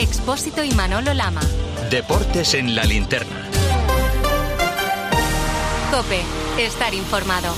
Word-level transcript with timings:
Expósito 0.00 0.64
y 0.64 0.72
Manolo 0.72 1.12
Lama. 1.12 1.42
Deportes 1.90 2.54
en 2.54 2.74
la 2.74 2.84
linterna. 2.84 3.46
Cope, 5.90 6.22
estar 6.58 6.94
informado. 6.94 7.52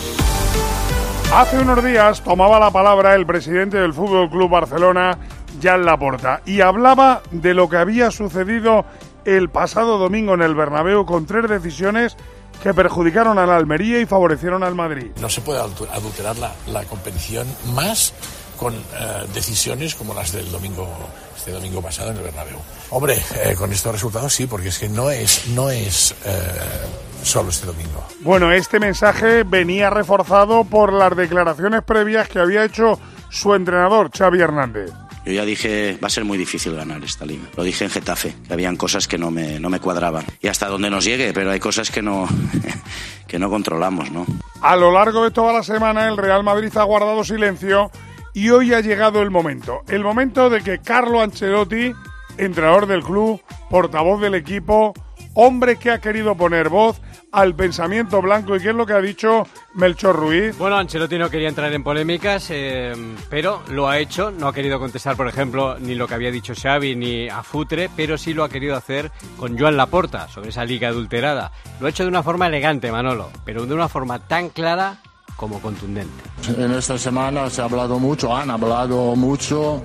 Hace 1.32 1.61
unos 1.61 1.84
días 1.84 2.20
tomaba 2.25 2.59
la 2.59 2.73
palabra 2.73 3.14
el 3.14 3.27
presidente 3.27 3.77
del 3.77 3.95
Fútbol 3.95 4.29
Club 4.29 4.50
Barcelona, 4.50 5.16
Jan 5.62 5.84
Laporta, 5.84 6.43
y 6.45 6.62
hablaba 6.62 7.23
de 7.30 7.55
lo 7.55 7.68
que 7.68 7.77
había 7.77 8.11
sucedido 8.11 8.86
el 9.24 9.48
pasado 9.48 9.98
domingo 9.98 10.34
en 10.34 10.43
el 10.43 10.56
Bernabéu 10.56 11.06
con 11.06 11.27
tres 11.27 11.48
decisiones 11.48 12.16
que 12.61 12.74
perjudicaron 12.74 13.38
a 13.38 13.46
la 13.46 13.56
Almería 13.56 14.00
y 14.00 14.06
favorecieron 14.06 14.64
al 14.64 14.74
Madrid. 14.74 15.12
No 15.20 15.30
se 15.30 15.43
puede 15.43 15.61
adulterar 15.61 16.36
la, 16.38 16.52
la 16.66 16.82
competición 16.86 17.46
más 17.72 18.12
con 18.56 18.74
eh, 18.74 19.27
decisiones 19.32 19.95
como 19.95 20.12
las 20.12 20.32
del 20.32 20.50
domingo 20.50 20.88
este 21.43 21.50
domingo 21.50 21.82
pasado 21.82 22.12
en 22.12 22.18
el 22.18 22.22
Bernabéu. 22.22 22.57
Hombre, 22.90 23.21
eh, 23.35 23.57
con 23.58 23.72
estos 23.72 23.90
resultados 23.90 24.32
sí, 24.32 24.46
porque 24.46 24.68
es 24.68 24.79
que 24.79 24.89
no 24.89 25.11
es 25.11 25.48
no 25.48 25.71
es 25.71 26.14
eh, 26.25 26.39
solo 27.25 27.50
este 27.50 27.67
domingo. 27.67 28.07
Bueno, 28.21 28.53
este 28.53 28.79
mensaje 28.79 29.43
venía 29.43 29.90
reforzado 29.90 30.62
por 30.62 30.93
las 30.93 31.17
declaraciones 31.17 31.82
previas 31.82 32.28
que 32.28 32.39
había 32.39 32.64
hecho 32.64 33.00
su 33.28 33.55
entrenador 33.55 34.12
Xavi 34.17 34.41
Hernández. 34.41 34.92
Yo 35.27 35.33
ya 35.33 35.44
dije, 35.44 35.98
va 36.00 36.06
a 36.06 36.11
ser 36.11 36.25
muy 36.25 36.39
difícil 36.39 36.77
ganar 36.77 37.03
esta 37.03 37.27
liga. 37.27 37.42
Lo 37.56 37.64
dije 37.64 37.83
en 37.83 37.91
Getafe, 37.91 38.36
que 38.47 38.53
habían 38.53 38.77
cosas 38.77 39.09
que 39.09 39.19
no 39.19 39.33
me, 39.33 39.59
no 39.59 39.69
me 39.69 39.81
cuadraban. 39.81 40.25
Y 40.41 40.47
hasta 40.47 40.69
donde 40.69 40.91
nos 40.91 41.05
llegue, 41.05 41.33
pero 41.33 41.50
hay 41.50 41.59
cosas 41.59 41.91
que 41.91 42.03
no, 42.03 42.28
que 43.27 43.41
no 43.41 43.50
controlamos, 43.50 44.12
¿no? 44.12 44.27
A 44.61 44.77
lo 44.77 44.92
largo 44.92 45.25
de 45.25 45.33
toda 45.33 45.53
la 45.53 45.64
semana, 45.64 46.06
el 46.06 46.17
Real 46.17 46.45
Madrid 46.45 46.70
ha 46.77 46.84
guardado 46.84 47.25
silencio 47.25 47.91
y 48.34 48.50
hoy 48.50 48.72
ha 48.75 48.81
llegado 48.81 49.22
el 49.22 49.31
momento. 49.31 49.83
El 49.89 50.03
momento 50.03 50.50
de 50.50 50.62
que 50.62 50.78
Carlo 50.78 51.20
Ancelotti, 51.20 51.92
entrenador 52.39 52.86
del 52.86 53.03
club, 53.03 53.41
portavoz 53.69 54.20
del 54.20 54.34
equipo, 54.34 54.95
hombre 55.34 55.77
que 55.77 55.91
ha 55.91 55.98
querido 55.98 56.34
poner 56.37 56.69
voz 56.69 57.01
al 57.31 57.55
pensamiento 57.55 58.21
blanco 58.21 58.55
y 58.55 58.61
qué 58.61 58.71
es 58.71 58.75
lo 58.75 58.84
que 58.84 58.93
ha 58.93 59.01
dicho 59.01 59.47
Melchor 59.75 60.17
Ruiz. 60.17 60.56
Bueno, 60.59 60.77
Ancelotti 60.77 61.17
no 61.17 61.31
quería 61.31 61.48
entrar 61.48 61.73
en 61.73 61.83
polémicas, 61.83 62.48
eh, 62.51 62.93
pero 63.31 63.62
lo 63.71 63.89
ha 63.89 63.98
hecho. 63.98 64.31
No 64.31 64.49
ha 64.49 64.55
querido 64.55 64.78
contestar, 64.78 65.17
por 65.17 65.28
ejemplo, 65.28 65.78
ni 65.78 65.95
lo 65.95 66.06
que 66.06 66.15
había 66.15 66.31
dicho 66.31 66.53
Xavi 66.55 66.95
ni 66.95 67.28
a 67.28 67.43
Futre, 67.43 67.89
pero 67.97 68.19
sí 68.19 68.34
lo 68.34 68.45
ha 68.45 68.51
querido 68.51 68.77
hacer 68.77 69.11
con 69.39 69.59
Joan 69.59 69.78
Laporta 69.78 70.28
sobre 70.28 70.51
esa 70.51 70.65
liga 70.65 70.89
adulterada. 70.89 71.53
Lo 71.81 71.87
ha 71.87 71.91
hecho 71.91 72.03
de 72.03 72.11
una 72.11 72.23
forma 72.23 72.47
elegante, 72.47 72.93
Manolo, 72.93 73.31
pero 73.45 73.65
de 73.65 73.75
una 73.75 73.89
forma 73.89 74.19
tan 74.19 74.51
clara 74.51 74.99
como 75.36 75.61
contundente. 75.61 76.22
En 76.56 76.72
esta 76.72 76.98
semana 76.98 77.48
se 77.50 77.61
ha 77.62 77.64
hablado 77.64 77.98
mucho, 77.98 78.34
han 78.34 78.50
hablado 78.50 79.14
mucho. 79.16 79.83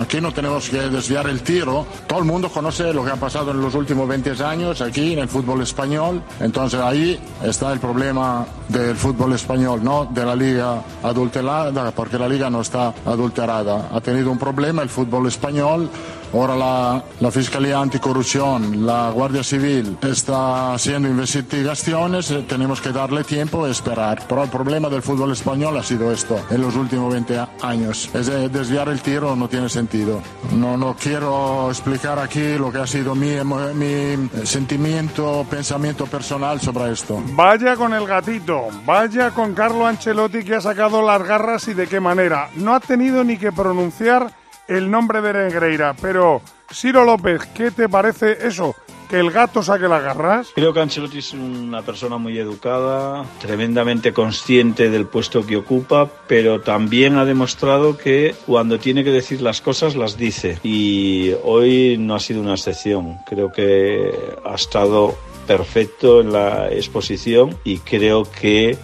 Aquí 0.00 0.20
no 0.20 0.32
tenemos 0.32 0.68
que 0.68 0.78
desviar 0.88 1.28
el 1.28 1.42
tiro. 1.42 1.86
Todo 2.06 2.20
el 2.20 2.24
mundo 2.24 2.48
conoce 2.48 2.92
lo 2.92 3.04
que 3.04 3.10
ha 3.10 3.16
pasado 3.16 3.50
en 3.50 3.60
los 3.60 3.74
últimos 3.74 4.08
20 4.08 4.42
años 4.44 4.80
aquí 4.80 5.12
en 5.12 5.20
el 5.20 5.28
fútbol 5.28 5.62
español. 5.62 6.22
Entonces 6.40 6.80
ahí 6.80 7.20
está 7.42 7.72
el 7.72 7.80
problema 7.80 8.46
del 8.68 8.96
fútbol 8.96 9.32
español, 9.32 9.82
no 9.82 10.06
de 10.06 10.24
la 10.24 10.34
liga 10.34 10.82
adulterada, 11.02 11.90
porque 11.92 12.18
la 12.18 12.28
liga 12.28 12.50
no 12.50 12.60
está 12.60 12.92
adulterada. 13.04 13.88
Ha 13.92 14.00
tenido 14.00 14.30
un 14.30 14.38
problema 14.38 14.82
el 14.82 14.88
fútbol 14.88 15.26
español 15.26 15.88
Ahora 16.32 16.56
la, 16.56 17.04
la, 17.20 17.30
Fiscalía 17.30 17.78
Anticorrupción, 17.78 18.86
la 18.86 19.10
Guardia 19.10 19.42
Civil 19.42 19.98
está 20.02 20.74
haciendo 20.74 21.08
investigaciones, 21.08 22.30
eh, 22.30 22.44
tenemos 22.48 22.80
que 22.80 22.92
darle 22.92 23.24
tiempo 23.24 23.66
y 23.66 23.70
esperar. 23.70 24.22
Pero 24.28 24.42
el 24.42 24.50
problema 24.50 24.88
del 24.88 25.02
fútbol 25.02 25.32
español 25.32 25.76
ha 25.76 25.82
sido 25.82 26.12
esto 26.12 26.38
en 26.50 26.60
los 26.60 26.76
últimos 26.76 27.12
20 27.12 27.46
años. 27.62 28.10
Es 28.14 28.26
de 28.26 28.48
desviar 28.48 28.88
el 28.88 29.00
tiro 29.00 29.36
no 29.36 29.48
tiene 29.48 29.68
sentido. 29.68 30.20
No, 30.52 30.76
no 30.76 30.94
quiero 30.94 31.70
explicar 31.70 32.18
aquí 32.18 32.58
lo 32.58 32.70
que 32.70 32.78
ha 32.78 32.86
sido 32.86 33.14
mi, 33.14 33.36
mi 33.74 34.28
sentimiento, 34.44 35.46
pensamiento 35.48 36.06
personal 36.06 36.60
sobre 36.60 36.92
esto. 36.92 37.22
Vaya 37.32 37.76
con 37.76 37.94
el 37.94 38.06
gatito, 38.06 38.68
vaya 38.84 39.30
con 39.30 39.54
Carlo 39.54 39.86
Ancelotti 39.86 40.44
que 40.44 40.56
ha 40.56 40.60
sacado 40.60 41.02
las 41.02 41.22
garras 41.22 41.68
y 41.68 41.74
de 41.74 41.86
qué 41.86 42.00
manera. 42.00 42.50
No 42.56 42.74
ha 42.74 42.80
tenido 42.80 43.24
ni 43.24 43.36
que 43.36 43.52
pronunciar 43.52 44.32
el 44.68 44.90
nombre 44.90 45.20
de 45.20 45.32
Negreira. 45.32 45.94
Pero, 46.00 46.42
Ciro 46.72 47.04
López, 47.04 47.46
¿qué 47.54 47.70
te 47.70 47.88
parece 47.88 48.46
eso? 48.46 48.74
¿Que 49.08 49.20
el 49.20 49.30
gato 49.30 49.62
saque 49.62 49.86
las 49.86 50.02
garras? 50.02 50.48
Creo 50.52 50.72
que 50.72 50.80
Ancelotti 50.80 51.18
es 51.18 51.32
una 51.32 51.82
persona 51.82 52.18
muy 52.18 52.38
educada, 52.38 53.24
tremendamente 53.40 54.12
consciente 54.12 54.90
del 54.90 55.06
puesto 55.06 55.46
que 55.46 55.56
ocupa, 55.56 56.10
pero 56.26 56.60
también 56.60 57.16
ha 57.16 57.24
demostrado 57.24 57.96
que 57.96 58.34
cuando 58.46 58.80
tiene 58.80 59.04
que 59.04 59.12
decir 59.12 59.42
las 59.42 59.60
cosas 59.60 59.94
las 59.94 60.16
dice. 60.16 60.58
Y 60.64 61.34
hoy 61.44 61.96
no 61.98 62.16
ha 62.16 62.20
sido 62.20 62.40
una 62.40 62.54
excepción. 62.54 63.18
Creo 63.28 63.52
que 63.52 64.10
ha 64.44 64.54
estado 64.56 65.14
perfecto 65.46 66.20
en 66.20 66.32
la 66.32 66.72
exposición 66.72 67.56
y 67.62 67.78
creo 67.78 68.24
que 68.24 68.76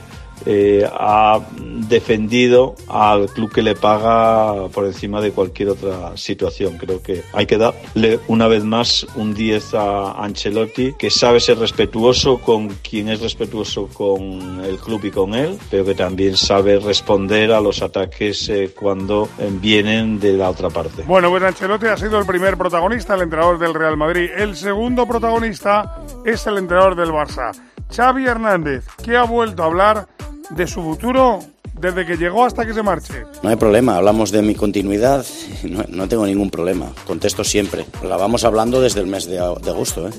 eh, 0.46 0.88
ha 0.90 1.40
defendido 1.88 2.74
al 2.88 3.26
club 3.26 3.52
que 3.52 3.62
le 3.62 3.74
paga 3.74 4.68
por 4.68 4.86
encima 4.86 5.20
de 5.20 5.32
cualquier 5.32 5.70
otra 5.70 6.16
situación. 6.16 6.78
Creo 6.78 7.02
que 7.02 7.22
hay 7.32 7.46
que 7.46 7.58
darle 7.58 8.20
una 8.28 8.48
vez 8.48 8.64
más 8.64 9.06
un 9.16 9.34
10 9.34 9.74
a 9.74 10.12
Ancelotti, 10.24 10.94
que 10.98 11.10
sabe 11.10 11.40
ser 11.40 11.58
respetuoso 11.58 12.38
con 12.38 12.68
quien 12.68 13.08
es 13.08 13.20
respetuoso 13.20 13.88
con 13.88 14.64
el 14.64 14.78
club 14.78 15.04
y 15.04 15.10
con 15.10 15.34
él, 15.34 15.58
pero 15.70 15.84
que 15.84 15.94
también 15.94 16.36
sabe 16.36 16.78
responder 16.78 17.52
a 17.52 17.60
los 17.60 17.82
ataques 17.82 18.48
eh, 18.48 18.72
cuando 18.78 19.28
vienen 19.60 20.18
de 20.18 20.34
la 20.34 20.50
otra 20.50 20.70
parte. 20.70 21.02
Bueno, 21.06 21.30
pues 21.30 21.42
Ancelotti 21.42 21.86
ha 21.86 21.96
sido 21.96 22.18
el 22.18 22.26
primer 22.26 22.56
protagonista, 22.56 23.14
el 23.14 23.22
entrenador 23.22 23.58
del 23.58 23.74
Real 23.74 23.96
Madrid. 23.96 24.30
El 24.36 24.56
segundo 24.56 25.06
protagonista 25.06 26.02
es 26.24 26.46
el 26.46 26.58
entrenador 26.58 26.96
del 26.96 27.10
Barça. 27.10 27.52
Xavi 27.94 28.26
Hernández, 28.26 28.86
que 29.04 29.16
ha 29.16 29.24
vuelto 29.24 29.62
a 29.62 29.66
hablar 29.66 30.08
de 30.54 30.66
su 30.66 30.82
futuro 30.82 31.38
desde 31.74 32.06
que 32.06 32.16
llegó 32.16 32.44
hasta 32.44 32.64
que 32.66 32.74
se 32.74 32.82
marche. 32.82 33.24
No 33.42 33.50
hay 33.50 33.56
problema, 33.56 33.96
hablamos 33.96 34.30
de 34.30 34.42
mi 34.42 34.54
continuidad, 34.54 35.24
no, 35.64 35.84
no 35.88 36.08
tengo 36.08 36.26
ningún 36.26 36.50
problema, 36.50 36.92
contesto 37.06 37.44
siempre. 37.44 37.86
La 38.02 38.16
vamos 38.16 38.44
hablando 38.44 38.80
desde 38.80 39.00
el 39.00 39.06
mes 39.06 39.26
de, 39.26 39.34
de 39.36 39.70
agosto, 39.70 40.08
¿eh? 40.08 40.12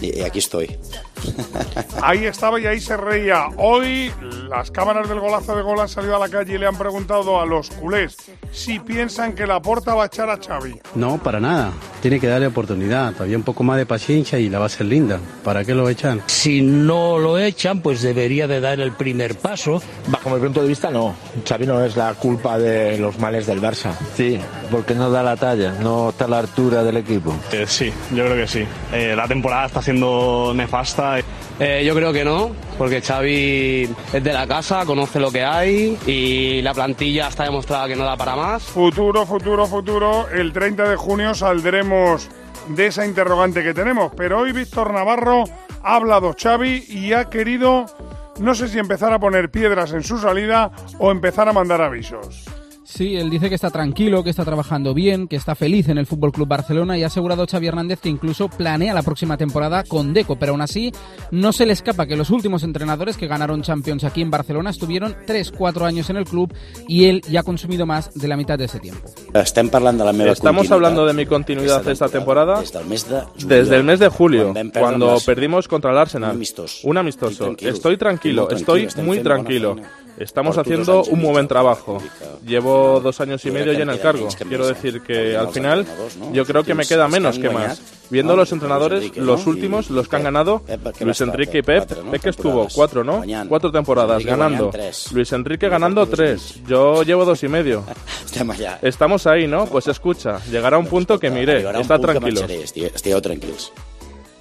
Y, 0.00 0.18
y 0.18 0.22
aquí 0.22 0.38
estoy. 0.38 0.76
Ahí 2.02 2.24
estaba 2.26 2.60
y 2.60 2.66
ahí 2.66 2.80
se 2.80 2.96
reía. 2.96 3.46
Hoy 3.56 4.12
las 4.48 4.70
cámaras 4.70 5.08
del 5.08 5.18
golazo 5.20 5.56
de 5.56 5.62
gol 5.62 5.80
han 5.80 5.88
salido 5.88 6.14
a 6.16 6.18
la 6.20 6.28
calle 6.28 6.54
y 6.54 6.58
le 6.58 6.66
han 6.66 6.76
preguntado 6.76 7.40
a 7.40 7.46
los 7.46 7.70
culés 7.70 8.16
si 8.52 8.78
piensan 8.78 9.34
que 9.34 9.46
la 9.46 9.60
porta 9.60 9.94
va 9.94 10.04
a 10.04 10.06
echar 10.06 10.30
a 10.30 10.38
Xavi. 10.38 10.80
No, 10.94 11.18
para 11.22 11.40
nada. 11.40 11.72
Tiene 12.00 12.20
que 12.20 12.28
darle 12.28 12.46
oportunidad. 12.46 13.12
Todavía 13.14 13.36
un 13.36 13.42
poco 13.42 13.64
más 13.64 13.76
de 13.78 13.86
paciencia 13.86 14.38
y 14.38 14.48
la 14.48 14.58
va 14.60 14.66
a 14.66 14.68
ser 14.68 14.86
linda. 14.86 15.18
¿Para 15.42 15.64
qué 15.64 15.74
lo 15.74 15.88
echan? 15.88 16.22
Si 16.26 16.60
no 16.62 17.18
lo 17.18 17.38
echan, 17.38 17.80
pues 17.80 18.00
debería 18.02 18.46
de 18.46 18.60
dar 18.60 18.78
el 18.80 18.92
primer 18.92 19.36
paso. 19.36 19.82
Bajo 20.08 20.30
mi 20.30 20.40
punto 20.40 20.62
de 20.62 20.68
vista, 20.68 20.90
no. 20.90 20.97
Xavi 21.46 21.66
no 21.66 21.84
es 21.84 21.96
la 21.96 22.14
culpa 22.14 22.58
de 22.58 22.98
los 22.98 23.18
males 23.18 23.46
del 23.46 23.60
Barça. 23.60 23.92
Sí, 24.14 24.38
porque 24.70 24.94
no 24.94 25.10
da 25.10 25.22
la 25.22 25.36
talla, 25.36 25.72
no 25.80 26.10
está 26.10 26.24
a 26.26 26.28
la 26.28 26.38
altura 26.38 26.82
del 26.82 26.98
equipo. 26.98 27.34
Eh, 27.52 27.64
sí, 27.66 27.92
yo 28.12 28.24
creo 28.24 28.36
que 28.36 28.46
sí. 28.46 28.64
Eh, 28.92 29.14
la 29.16 29.26
temporada 29.26 29.66
está 29.66 29.82
siendo 29.82 30.52
nefasta. 30.54 31.18
Eh, 31.60 31.82
yo 31.84 31.94
creo 31.94 32.12
que 32.12 32.24
no, 32.24 32.52
porque 32.76 33.00
Xavi 33.00 33.88
es 34.12 34.24
de 34.24 34.32
la 34.32 34.46
casa, 34.46 34.84
conoce 34.86 35.18
lo 35.18 35.32
que 35.32 35.42
hay 35.42 35.98
y 36.06 36.62
la 36.62 36.72
plantilla 36.72 37.28
está 37.28 37.44
demostrada 37.44 37.88
que 37.88 37.96
no 37.96 38.04
da 38.04 38.16
para 38.16 38.36
más. 38.36 38.62
Futuro, 38.62 39.26
futuro, 39.26 39.66
futuro. 39.66 40.28
El 40.28 40.52
30 40.52 40.88
de 40.88 40.96
junio 40.96 41.34
saldremos 41.34 42.28
de 42.68 42.86
esa 42.86 43.04
interrogante 43.04 43.62
que 43.62 43.74
tenemos. 43.74 44.12
Pero 44.16 44.40
hoy 44.40 44.52
Víctor 44.52 44.92
Navarro 44.92 45.44
ha 45.82 45.96
hablado 45.96 46.34
Xavi 46.40 46.84
y 46.88 47.12
ha 47.12 47.26
querido, 47.26 47.86
no 48.40 48.54
sé 48.54 48.68
si 48.68 48.78
empezar 48.78 49.12
a 49.12 49.18
poner 49.18 49.50
piedras 49.50 49.92
en 49.92 50.02
su 50.02 50.18
salida 50.18 50.70
o 50.98 51.10
empezar 51.10 51.48
a 51.48 51.52
mandar 51.52 51.80
avisos. 51.80 52.44
Sí, 52.88 53.16
él 53.16 53.28
dice 53.28 53.50
que 53.50 53.54
está 53.54 53.70
tranquilo, 53.70 54.24
que 54.24 54.30
está 54.30 54.46
trabajando 54.46 54.94
bien, 54.94 55.28
que 55.28 55.36
está 55.36 55.54
feliz 55.54 55.90
en 55.90 55.98
el 55.98 56.06
Fútbol 56.06 56.32
Club 56.32 56.48
Barcelona 56.48 56.96
y 56.96 57.02
ha 57.02 57.08
asegurado 57.08 57.46
Xavi 57.46 57.66
Hernández 57.66 58.00
que 58.00 58.08
incluso 58.08 58.48
planea 58.48 58.94
la 58.94 59.02
próxima 59.02 59.36
temporada 59.36 59.84
con 59.84 60.14
Deco, 60.14 60.36
pero 60.36 60.52
aún 60.52 60.62
así 60.62 60.90
no 61.30 61.52
se 61.52 61.66
le 61.66 61.74
escapa 61.74 62.06
que 62.06 62.16
los 62.16 62.30
últimos 62.30 62.62
entrenadores 62.62 63.18
que 63.18 63.26
ganaron 63.26 63.60
Champions 63.60 64.04
aquí 64.04 64.22
en 64.22 64.30
Barcelona 64.30 64.70
estuvieron 64.70 65.14
3-4 65.26 65.84
años 65.84 66.08
en 66.08 66.16
el 66.16 66.24
club 66.24 66.54
y 66.88 67.04
él 67.04 67.20
ya 67.28 67.40
ha 67.40 67.42
consumido 67.42 67.84
más 67.84 68.12
de 68.14 68.26
la 68.26 68.38
mitad 68.38 68.56
de 68.56 68.64
ese 68.64 68.80
tiempo. 68.80 69.06
Estem 69.34 69.68
parlant 69.68 69.98
de 69.98 70.04
la 70.06 70.12
meva 70.14 70.32
Estamos 70.32 70.70
hablando 70.70 71.04
de 71.04 71.12
mi 71.12 71.26
continuidad 71.26 71.86
esta 71.86 72.08
temporada 72.08 72.60
desde 72.60 72.78
el 72.80 72.86
mes 72.86 73.06
de, 73.06 73.20
desde 73.44 73.76
el 73.76 73.84
mes 73.84 74.00
de 74.00 74.08
julio, 74.08 74.54
cuando 74.72 75.18
perdimos 75.26 75.68
contra 75.68 75.90
el 75.90 75.98
Arsenal. 75.98 76.40
Un 76.84 76.96
amistoso. 76.96 77.54
Estoy 77.60 77.98
tranquilo, 77.98 78.48
estoy 78.50 78.86
tranquilo, 78.86 79.04
muy 79.04 79.20
tranquilo. 79.20 79.76
Estamos 80.18 80.58
haciendo 80.58 81.04
un 81.04 81.20
muy 81.20 81.30
buen 81.30 81.48
trabajo. 81.48 81.98
Llevo 82.44 83.00
dos 83.00 83.20
años 83.20 83.44
y 83.44 83.50
medio 83.50 83.72
ya 83.72 83.82
en 83.82 83.90
el 83.90 84.00
cargo. 84.00 84.28
Quiero 84.48 84.66
decir 84.66 85.00
que 85.02 85.36
al 85.36 85.48
final 85.48 85.86
yo 86.32 86.44
creo 86.44 86.64
que 86.64 86.74
me 86.74 86.84
queda 86.84 87.08
menos 87.08 87.38
que 87.38 87.50
más. 87.50 87.80
Viendo 88.10 88.36
los 88.36 88.50
Luis 88.50 88.52
entrenadores, 88.52 89.16
los 89.16 89.46
últimos, 89.46 89.90
los 89.90 90.08
que 90.08 90.16
han 90.16 90.22
ganado, 90.22 90.60
Pep, 90.60 90.96
¿qué 90.96 91.04
Luis 91.04 91.20
Enrique 91.20 91.58
y? 91.58 91.62
Pep. 91.62 92.10
Pep 92.10 92.22
que 92.22 92.30
estuvo 92.30 92.66
cuatro, 92.74 93.04
¿no? 93.04 93.22
Cuatro 93.48 93.70
temporadas 93.70 94.24
ganando. 94.24 94.70
Luis 95.12 95.32
Enrique 95.32 95.68
ganando 95.68 96.06
tres. 96.06 96.60
Yo 96.66 97.02
llevo 97.02 97.24
dos 97.24 97.42
y 97.42 97.48
medio. 97.48 97.84
Estamos 98.82 99.26
ahí, 99.26 99.46
¿no? 99.46 99.66
Pues 99.66 99.88
escucha, 99.88 100.40
llegará 100.50 100.78
un 100.78 100.86
punto 100.86 101.18
que 101.18 101.30
miré. 101.30 101.68
Está 101.80 101.98
tranquilo. 101.98 102.40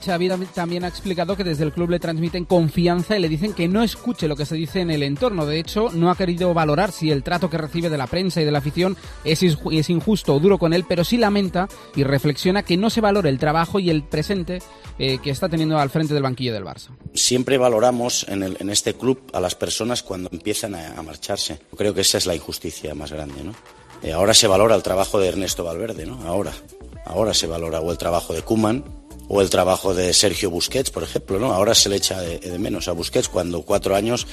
Xavi 0.05 0.27
tam- 0.29 0.47
también 0.53 0.83
ha 0.83 0.88
explicado 0.88 1.35
que 1.35 1.44
desde 1.44 1.63
el 1.63 1.71
club 1.73 1.89
le 1.89 1.99
transmiten 1.99 2.45
confianza 2.45 3.17
y 3.17 3.19
le 3.21 3.29
dicen 3.29 3.53
que 3.53 3.67
no 3.67 3.83
escuche 3.83 4.27
lo 4.27 4.35
que 4.35 4.45
se 4.45 4.55
dice 4.55 4.81
en 4.81 4.91
el 4.91 5.03
entorno. 5.03 5.45
De 5.45 5.59
hecho, 5.59 5.89
no 5.94 6.09
ha 6.11 6.15
querido 6.15 6.53
valorar 6.53 6.91
si 6.91 7.11
el 7.11 7.23
trato 7.23 7.49
que 7.49 7.57
recibe 7.57 7.89
de 7.89 7.97
la 7.97 8.07
prensa 8.07 8.41
y 8.41 8.45
de 8.45 8.51
la 8.51 8.59
afición 8.59 8.95
es, 9.23 9.41
inju- 9.44 9.77
es 9.77 9.89
injusto 9.89 10.35
o 10.35 10.39
duro 10.39 10.57
con 10.57 10.73
él, 10.73 10.85
pero 10.88 11.03
sí 11.03 11.17
lamenta 11.17 11.67
y 11.95 12.03
reflexiona 12.03 12.63
que 12.63 12.77
no 12.77 12.89
se 12.89 13.01
valore 13.01 13.29
el 13.29 13.39
trabajo 13.39 13.79
y 13.79 13.89
el 13.89 14.03
presente 14.03 14.59
eh, 14.99 15.19
que 15.21 15.29
está 15.31 15.49
teniendo 15.49 15.77
al 15.79 15.89
frente 15.89 16.13
del 16.13 16.23
banquillo 16.23 16.53
del 16.53 16.63
Barça. 16.65 16.89
Siempre 17.13 17.57
valoramos 17.57 18.25
en, 18.29 18.44
el- 18.44 18.57
en 18.59 18.69
este 18.69 18.94
club 18.94 19.19
a 19.33 19.39
las 19.39 19.55
personas 19.55 20.03
cuando 20.03 20.29
empiezan 20.31 20.75
a, 20.75 20.97
a 20.97 21.01
marcharse. 21.03 21.59
Creo 21.75 21.94
que 21.94 22.01
esa 22.01 22.17
es 22.17 22.25
la 22.25 22.35
injusticia 22.35 22.94
más 22.95 23.11
grande, 23.11 23.44
¿no? 23.44 23.53
Eh, 24.03 24.13
ahora 24.13 24.33
se 24.35 24.47
valora 24.47 24.75
el 24.75 24.83
trabajo 24.83 25.19
de 25.19 25.27
Ernesto 25.29 25.63
Valverde, 25.63 26.05
¿no? 26.05 26.21
Ahora. 26.27 26.51
Ahora 27.05 27.33
se 27.33 27.47
valora 27.47 27.79
o 27.79 27.89
el 27.91 27.97
trabajo 27.97 28.33
de 28.33 28.41
Kuman 28.41 28.83
o 29.27 29.41
el 29.41 29.50
trabajo 29.50 29.94
de 29.94 30.13
Sergio 30.13 30.50
Busquets, 30.50 30.91
por 30.91 31.03
ejemplo, 31.03 31.39
¿no? 31.39 31.51
Ahora 31.51 31.75
se 31.75 31.89
le 31.89 31.97
echa 31.97 32.19
de, 32.21 32.57
menos 32.59 32.88
a 32.88 32.94
Busquets 32.94 33.29
cuando 33.29 33.62
cuatro 33.62 33.95
años 33.95 34.27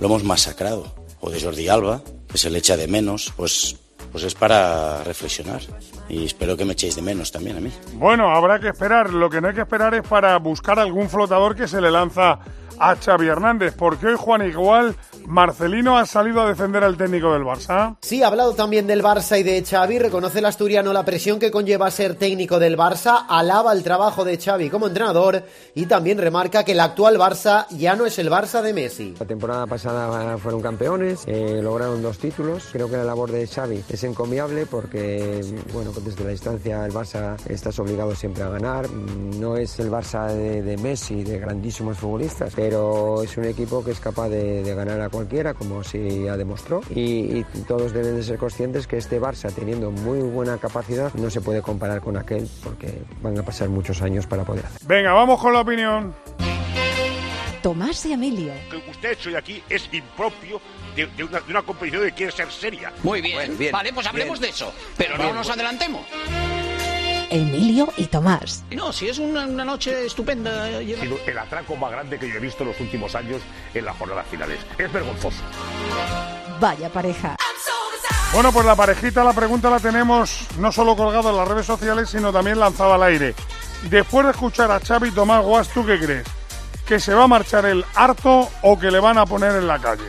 lo 0.00 0.06
hemos 0.06 0.24
masacrado. 0.24 0.94
O 1.20 1.30
de 1.30 1.40
Jordi 1.40 1.68
Alba, 1.68 2.02
que 2.30 2.38
se 2.38 2.48
le 2.48 2.58
echa 2.58 2.76
de 2.76 2.86
menos, 2.86 3.32
pues, 3.36 3.76
pues 4.12 4.22
es 4.24 4.34
para 4.34 5.02
reflexionar. 5.02 5.60
Y 6.08 6.24
espero 6.24 6.56
que 6.56 6.64
me 6.64 6.72
echéis 6.74 6.94
de 6.94 7.02
menos 7.02 7.32
también 7.32 7.56
a 7.56 7.60
mí. 7.60 7.72
Bueno, 7.94 8.30
habrá 8.34 8.60
que 8.60 8.68
esperar. 8.68 9.12
Lo 9.12 9.28
que 9.28 9.40
no 9.40 9.48
hay 9.48 9.54
que 9.54 9.62
esperar 9.62 9.94
es 9.94 10.02
para 10.02 10.36
buscar 10.38 10.78
algún 10.78 11.08
flotador 11.08 11.56
que 11.56 11.66
se 11.66 11.80
le 11.80 11.90
lanza 11.90 12.38
a 12.78 12.94
Xavi 12.94 13.26
Hernández, 13.26 13.74
porque 13.76 14.06
hoy 14.06 14.14
Juan 14.16 14.48
igual 14.48 14.94
Marcelino 15.28 15.98
ha 15.98 16.06
salido 16.06 16.40
a 16.40 16.48
defender 16.48 16.82
al 16.82 16.96
técnico 16.96 17.34
del 17.34 17.42
Barça. 17.42 17.96
Sí, 18.00 18.22
ha 18.22 18.28
hablado 18.28 18.54
también 18.54 18.86
del 18.86 19.02
Barça 19.02 19.38
y 19.38 19.42
de 19.42 19.62
Xavi, 19.62 19.98
reconoce 19.98 20.38
el 20.38 20.46
asturiano 20.46 20.94
la 20.94 21.04
presión 21.04 21.38
que 21.38 21.50
conlleva 21.50 21.90
ser 21.90 22.14
técnico 22.14 22.58
del 22.58 22.78
Barça, 22.78 23.26
alaba 23.28 23.74
el 23.74 23.82
trabajo 23.82 24.24
de 24.24 24.38
Xavi 24.38 24.70
como 24.70 24.86
entrenador 24.86 25.44
y 25.74 25.84
también 25.84 26.16
remarca 26.16 26.64
que 26.64 26.72
el 26.72 26.80
actual 26.80 27.18
Barça 27.18 27.66
ya 27.68 27.94
no 27.94 28.06
es 28.06 28.18
el 28.18 28.30
Barça 28.30 28.62
de 28.62 28.72
Messi. 28.72 29.14
La 29.20 29.26
temporada 29.26 29.66
pasada 29.66 30.38
fueron 30.38 30.62
campeones, 30.62 31.24
eh, 31.26 31.60
lograron 31.62 32.00
dos 32.00 32.16
títulos. 32.16 32.70
Creo 32.72 32.88
que 32.88 32.96
la 32.96 33.04
labor 33.04 33.30
de 33.30 33.46
Xavi 33.46 33.84
es 33.86 34.04
encomiable 34.04 34.64
porque, 34.64 35.44
bueno, 35.74 35.92
desde 36.02 36.24
la 36.24 36.30
distancia 36.30 36.86
el 36.86 36.92
Barça 36.92 37.36
estás 37.50 37.78
obligado 37.78 38.14
siempre 38.14 38.44
a 38.44 38.48
ganar. 38.48 38.88
No 38.90 39.58
es 39.58 39.78
el 39.78 39.90
Barça 39.90 40.28
de, 40.28 40.62
de 40.62 40.78
Messi, 40.78 41.22
de 41.22 41.38
grandísimos 41.38 41.98
futbolistas, 41.98 42.54
pero 42.56 43.22
es 43.22 43.36
un 43.36 43.44
equipo 43.44 43.84
que 43.84 43.90
es 43.90 44.00
capaz 44.00 44.30
de, 44.30 44.62
de 44.62 44.74
ganar 44.74 45.02
a 45.02 45.10
cualquiera, 45.18 45.54
como 45.54 45.82
sí 45.82 46.22
ya 46.24 46.36
demostró. 46.36 46.80
Y, 46.94 47.38
y 47.38 47.44
todos 47.66 47.92
deben 47.92 48.16
de 48.16 48.22
ser 48.22 48.38
conscientes 48.38 48.86
que 48.86 48.96
este 48.96 49.20
Barça, 49.20 49.52
teniendo 49.52 49.90
muy 49.90 50.20
buena 50.20 50.58
capacidad, 50.58 51.12
no 51.14 51.28
se 51.28 51.40
puede 51.40 51.60
comparar 51.60 52.00
con 52.00 52.16
aquel 52.16 52.48
porque 52.62 53.02
van 53.20 53.36
a 53.36 53.42
pasar 53.42 53.68
muchos 53.68 54.00
años 54.00 54.26
para 54.26 54.44
poder 54.44 54.66
hacer. 54.66 54.86
Venga, 54.86 55.12
vamos 55.12 55.40
con 55.40 55.52
la 55.52 55.60
opinión. 55.60 56.14
Tomás 57.62 58.06
y 58.06 58.12
Emilio. 58.12 58.52
que 58.70 58.76
usted 58.90 59.12
hecho 59.12 59.36
aquí 59.36 59.60
es 59.68 59.88
impropio 59.92 60.60
de, 60.94 61.06
de 61.06 61.24
una, 61.24 61.40
de 61.40 61.50
una 61.50 61.62
competición 61.62 62.04
que 62.04 62.12
quiere 62.12 62.32
ser 62.32 62.50
seria. 62.52 62.92
Muy 63.02 63.20
bien, 63.20 63.58
vale, 63.72 63.92
pues 63.92 64.06
hablemos 64.06 64.38
de 64.38 64.50
eso, 64.50 64.72
pero 64.96 65.18
no 65.18 65.34
nos 65.34 65.50
adelantemos. 65.50 66.02
Emilio 67.30 67.92
y 67.96 68.06
Tomás. 68.06 68.64
No, 68.70 68.92
si 68.92 69.08
es 69.08 69.18
una, 69.18 69.46
una 69.46 69.64
noche 69.64 70.06
estupenda. 70.06 70.68
eh, 70.70 71.18
el 71.26 71.38
atraco 71.38 71.76
más 71.76 71.90
grande 71.90 72.18
que 72.18 72.28
yo 72.28 72.36
he 72.36 72.40
visto 72.40 72.62
en 72.62 72.70
los 72.70 72.80
últimos 72.80 73.14
años 73.14 73.40
en 73.74 73.84
las 73.84 73.96
jornadas 73.96 74.26
finales. 74.30 74.58
Es 74.78 74.92
vergonzoso. 74.92 75.42
Vaya 76.60 76.88
pareja. 76.88 77.36
Bueno, 78.32 78.52
pues 78.52 78.66
la 78.66 78.76
parejita, 78.76 79.24
la 79.24 79.32
pregunta 79.32 79.70
la 79.70 79.80
tenemos 79.80 80.46
no 80.58 80.70
solo 80.70 80.94
colgada 80.96 81.30
en 81.30 81.36
las 81.36 81.48
redes 81.48 81.66
sociales, 81.66 82.10
sino 82.10 82.32
también 82.32 82.58
lanzada 82.58 82.96
al 82.96 83.02
aire. 83.04 83.34
Después 83.88 84.26
de 84.26 84.32
escuchar 84.32 84.70
a 84.70 84.80
Xavi 84.80 85.12
Tomás 85.12 85.42
Guas, 85.44 85.68
¿tú 85.68 85.84
qué 85.86 85.98
crees? 85.98 86.26
¿Que 86.86 87.00
se 87.00 87.14
va 87.14 87.24
a 87.24 87.28
marchar 87.28 87.64
el 87.66 87.84
harto 87.94 88.48
o 88.62 88.78
que 88.78 88.90
le 88.90 89.00
van 89.00 89.18
a 89.18 89.24
poner 89.26 89.52
en 89.52 89.66
la 89.66 89.78
calle? 89.78 90.08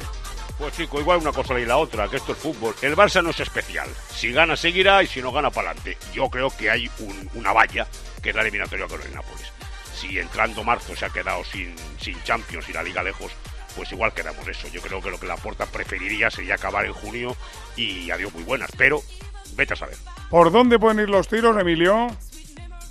Pues 0.59 0.75
chico, 0.75 0.99
igual 0.99 1.19
una 1.19 1.31
cosa 1.31 1.57
y 1.57 1.65
la 1.65 1.77
otra, 1.77 2.09
que 2.09 2.17
esto 2.17 2.33
es 2.33 2.37
fútbol. 2.37 2.75
El 2.81 2.95
Barça 2.95 3.23
no 3.23 3.29
es 3.29 3.39
especial. 3.39 3.87
Si 4.13 4.31
gana, 4.33 4.57
seguirá 4.57 5.01
y 5.01 5.07
si 5.07 5.21
no 5.21 5.31
gana, 5.31 5.49
para 5.49 5.71
adelante. 5.71 5.97
Yo 6.13 6.29
creo 6.29 6.49
que 6.55 6.69
hay 6.69 6.89
un- 6.99 7.29
una 7.35 7.53
valla, 7.53 7.87
que 8.21 8.31
es 8.31 8.35
la 8.35 8.41
eliminatoria 8.41 8.85
con 8.87 9.01
el 9.01 9.13
Nápoles. 9.13 9.47
Si 9.95 10.19
entrando 10.19 10.63
marzo 10.65 10.95
se 10.97 11.05
ha 11.05 11.09
quedado 11.09 11.43
sin, 11.45 11.73
sin 12.01 12.21
Champions 12.23 12.67
y 12.69 12.73
la 12.73 12.83
Liga 12.83 13.01
lejos, 13.01 13.31
pues 13.75 13.89
igual 13.93 14.13
quedamos 14.13 14.45
eso. 14.49 14.67
Yo 14.67 14.81
creo 14.81 15.01
que 15.01 15.09
lo 15.09 15.19
que 15.19 15.27
la 15.27 15.37
Porta 15.37 15.65
preferiría 15.65 16.29
sería 16.29 16.55
acabar 16.55 16.85
en 16.85 16.93
junio 16.93 17.37
y 17.77 18.11
adiós 18.11 18.33
muy 18.33 18.43
buenas. 18.43 18.69
Pero, 18.77 19.01
vete 19.55 19.73
a 19.75 19.77
saber. 19.77 19.95
¿Por 20.29 20.51
dónde 20.51 20.77
pueden 20.77 20.99
ir 20.99 21.09
los 21.09 21.29
tiros, 21.29 21.57
Emilio? 21.57 22.07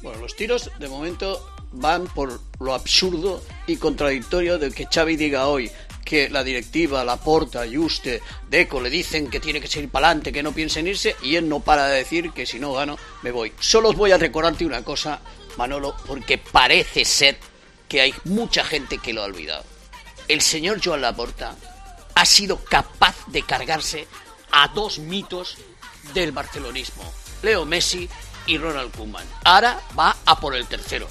Bueno, 0.01 0.21
los 0.21 0.35
tiros 0.37 0.71
de 0.79 0.89
momento 0.89 1.55
van 1.73 2.07
por 2.07 2.41
lo 2.61 2.73
absurdo 2.73 3.43
y 3.67 3.77
contradictorio 3.77 4.59
de 4.59 4.71
que 4.73 4.87
Xavi 4.87 5.17
diga 5.17 5.49
hoy 5.49 5.71
que 6.09 6.31
la 6.31 6.43
directiva, 6.43 7.05
la 7.05 7.19
Porta, 7.19 7.65
Juste, 7.71 8.23
Deco 8.49 8.81
le 8.81 8.89
dicen 8.89 9.29
que 9.29 9.41
tiene 9.41 9.61
que 9.61 9.69
seguir 9.69 9.91
para 9.91 10.07
adelante, 10.07 10.33
que 10.33 10.43
no 10.43 10.53
piensen 10.53 10.87
irse 10.87 11.15
y 11.23 11.37
él 11.37 11.47
no 11.47 11.61
para 11.61 11.87
de 11.87 11.99
decir 11.99 12.33
que 12.33 12.47
si 12.47 12.59
no 12.59 12.73
gano 12.73 12.97
me 13.21 13.31
voy. 13.31 13.53
Solo 13.61 13.91
os 13.91 13.95
voy 13.95 14.11
a 14.13 14.17
recordarte 14.17 14.65
una 14.65 14.83
cosa, 14.83 15.21
Manolo, 15.59 15.95
porque 16.07 16.39
parece 16.39 17.05
ser 17.05 17.37
que 17.87 18.01
hay 18.01 18.15
mucha 18.25 18.65
gente 18.65 18.97
que 18.97 19.13
lo 19.13 19.21
ha 19.21 19.27
olvidado. 19.27 19.65
El 20.29 20.41
señor 20.41 20.81
Joan 20.83 21.03
Laporta 21.03 21.55
ha 22.15 22.25
sido 22.25 22.57
capaz 22.65 23.15
de 23.27 23.43
cargarse 23.43 24.09
a 24.51 24.69
dos 24.69 25.01
mitos 25.01 25.59
del 26.15 26.33
barcelonismo, 26.33 27.05
Leo 27.43 27.67
Messi 27.67 28.09
y 28.47 28.57
Ronald 28.57 28.97
Koeman. 28.97 29.27
Ahora 29.45 29.79
va 29.99 30.17
a 30.25 30.41
por 30.41 30.57
el 30.57 30.67
tercero, 30.67 31.07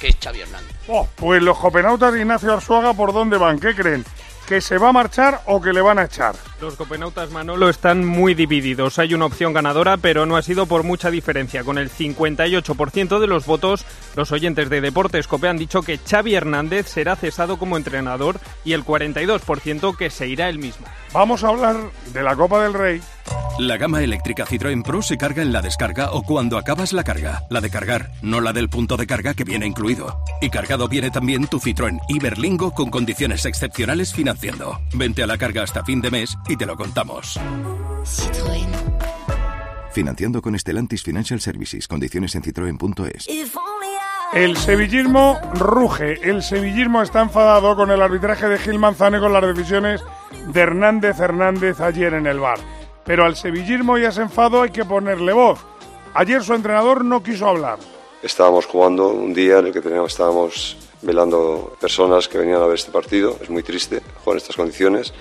que 0.00 0.08
es 0.08 0.16
Xavi 0.18 0.40
Hernández. 0.40 0.74
Oh, 0.88 1.06
pues 1.16 1.42
los 1.42 1.58
copenautas 1.58 2.14
de 2.14 2.20
Ignacio 2.20 2.50
Arzuaga, 2.50 2.94
¿por 2.94 3.12
dónde 3.12 3.36
van? 3.36 3.60
¿Qué 3.60 3.74
creen? 3.74 4.06
¿Que 4.48 4.62
se 4.62 4.78
va 4.78 4.88
a 4.88 4.92
marchar 4.92 5.42
o 5.44 5.60
que 5.60 5.74
le 5.74 5.82
van 5.82 5.98
a 5.98 6.04
echar? 6.04 6.34
Los 6.62 6.74
copenautas 6.74 7.30
Manolo 7.30 7.68
están 7.68 8.02
muy 8.02 8.32
divididos. 8.32 8.98
Hay 8.98 9.12
una 9.12 9.26
opción 9.26 9.52
ganadora, 9.52 9.98
pero 9.98 10.24
no 10.24 10.38
ha 10.38 10.42
sido 10.42 10.64
por 10.64 10.84
mucha 10.84 11.10
diferencia. 11.10 11.64
Con 11.64 11.76
el 11.76 11.90
58% 11.90 13.18
de 13.18 13.26
los 13.26 13.44
votos, 13.44 13.84
los 14.16 14.32
oyentes 14.32 14.70
de 14.70 14.80
Deportes 14.80 15.28
Cope 15.28 15.48
han 15.48 15.58
dicho 15.58 15.82
que 15.82 15.98
Xavi 15.98 16.34
Hernández 16.34 16.88
será 16.88 17.14
cesado 17.14 17.58
como 17.58 17.76
entrenador 17.76 18.40
y 18.64 18.72
el 18.72 18.86
42% 18.86 19.94
que 19.98 20.08
se 20.08 20.28
irá 20.28 20.48
él 20.48 20.58
mismo. 20.58 20.86
Vamos 21.12 21.44
a 21.44 21.48
hablar 21.48 21.76
de 22.14 22.22
la 22.22 22.34
Copa 22.34 22.62
del 22.62 22.72
Rey. 22.72 23.02
La 23.58 23.76
gama 23.76 24.04
eléctrica 24.04 24.46
Citroën 24.46 24.84
Pro 24.84 25.02
se 25.02 25.16
carga 25.16 25.42
en 25.42 25.52
la 25.52 25.60
descarga 25.60 26.12
o 26.12 26.22
cuando 26.22 26.58
acabas 26.58 26.92
la 26.92 27.02
carga. 27.02 27.42
La 27.50 27.60
de 27.60 27.70
cargar, 27.70 28.12
no 28.22 28.40
la 28.40 28.52
del 28.52 28.68
punto 28.68 28.96
de 28.96 29.04
carga 29.04 29.34
que 29.34 29.42
viene 29.42 29.66
incluido. 29.66 30.22
Y 30.40 30.48
cargado 30.48 30.86
viene 30.86 31.10
también 31.10 31.48
tu 31.48 31.58
Citroën 31.58 31.98
Iberlingo 32.08 32.70
con 32.70 32.88
condiciones 32.88 33.44
excepcionales 33.46 34.14
financiando. 34.14 34.78
Vente 34.94 35.24
a 35.24 35.26
la 35.26 35.36
carga 35.38 35.64
hasta 35.64 35.84
fin 35.84 36.00
de 36.00 36.12
mes 36.12 36.38
y 36.48 36.56
te 36.56 36.66
lo 36.66 36.76
contamos. 36.76 37.40
Financiando 39.90 40.40
con 40.40 40.56
Stellantis 40.56 41.02
Financial 41.02 41.40
Services. 41.40 41.88
Condiciones 41.88 42.36
en 42.36 42.44
citroen.es. 42.44 43.26
El 44.34 44.56
sevillismo 44.56 45.36
ruge. 45.54 46.20
El 46.22 46.44
sevillismo 46.44 47.02
está 47.02 47.22
enfadado 47.22 47.74
con 47.74 47.90
el 47.90 48.02
arbitraje 48.02 48.48
de 48.48 48.58
Gil 48.58 48.78
Manzano 48.78 49.18
y 49.18 49.20
con 49.20 49.32
las 49.32 49.42
decisiones 49.42 50.04
de 50.46 50.60
Hernández 50.60 51.18
Hernández 51.18 51.80
ayer 51.80 52.14
en 52.14 52.28
el 52.28 52.38
bar. 52.38 52.60
Pero 53.08 53.24
al 53.24 53.36
sevillismo 53.36 53.96
y 53.96 54.04
a 54.04 54.10
ese 54.10 54.20
enfado 54.20 54.60
hay 54.60 54.68
que 54.68 54.84
ponerle 54.84 55.32
voz. 55.32 55.60
Ayer 56.12 56.42
su 56.44 56.52
entrenador 56.52 57.06
no 57.06 57.22
quiso 57.22 57.48
hablar. 57.48 57.78
Estábamos 58.22 58.66
jugando 58.66 59.08
un 59.08 59.32
día 59.32 59.60
en 59.60 59.68
el 59.68 59.72
que 59.72 59.80
teníamos, 59.80 60.12
estábamos 60.12 60.76
velando 61.00 61.74
personas 61.80 62.28
que 62.28 62.36
venían 62.36 62.60
a 62.60 62.66
ver 62.66 62.74
este 62.74 62.92
partido. 62.92 63.34
Es 63.40 63.48
muy 63.48 63.62
triste 63.62 64.02
jugar 64.22 64.34
en 64.34 64.42
estas 64.42 64.56
condiciones 64.56 65.14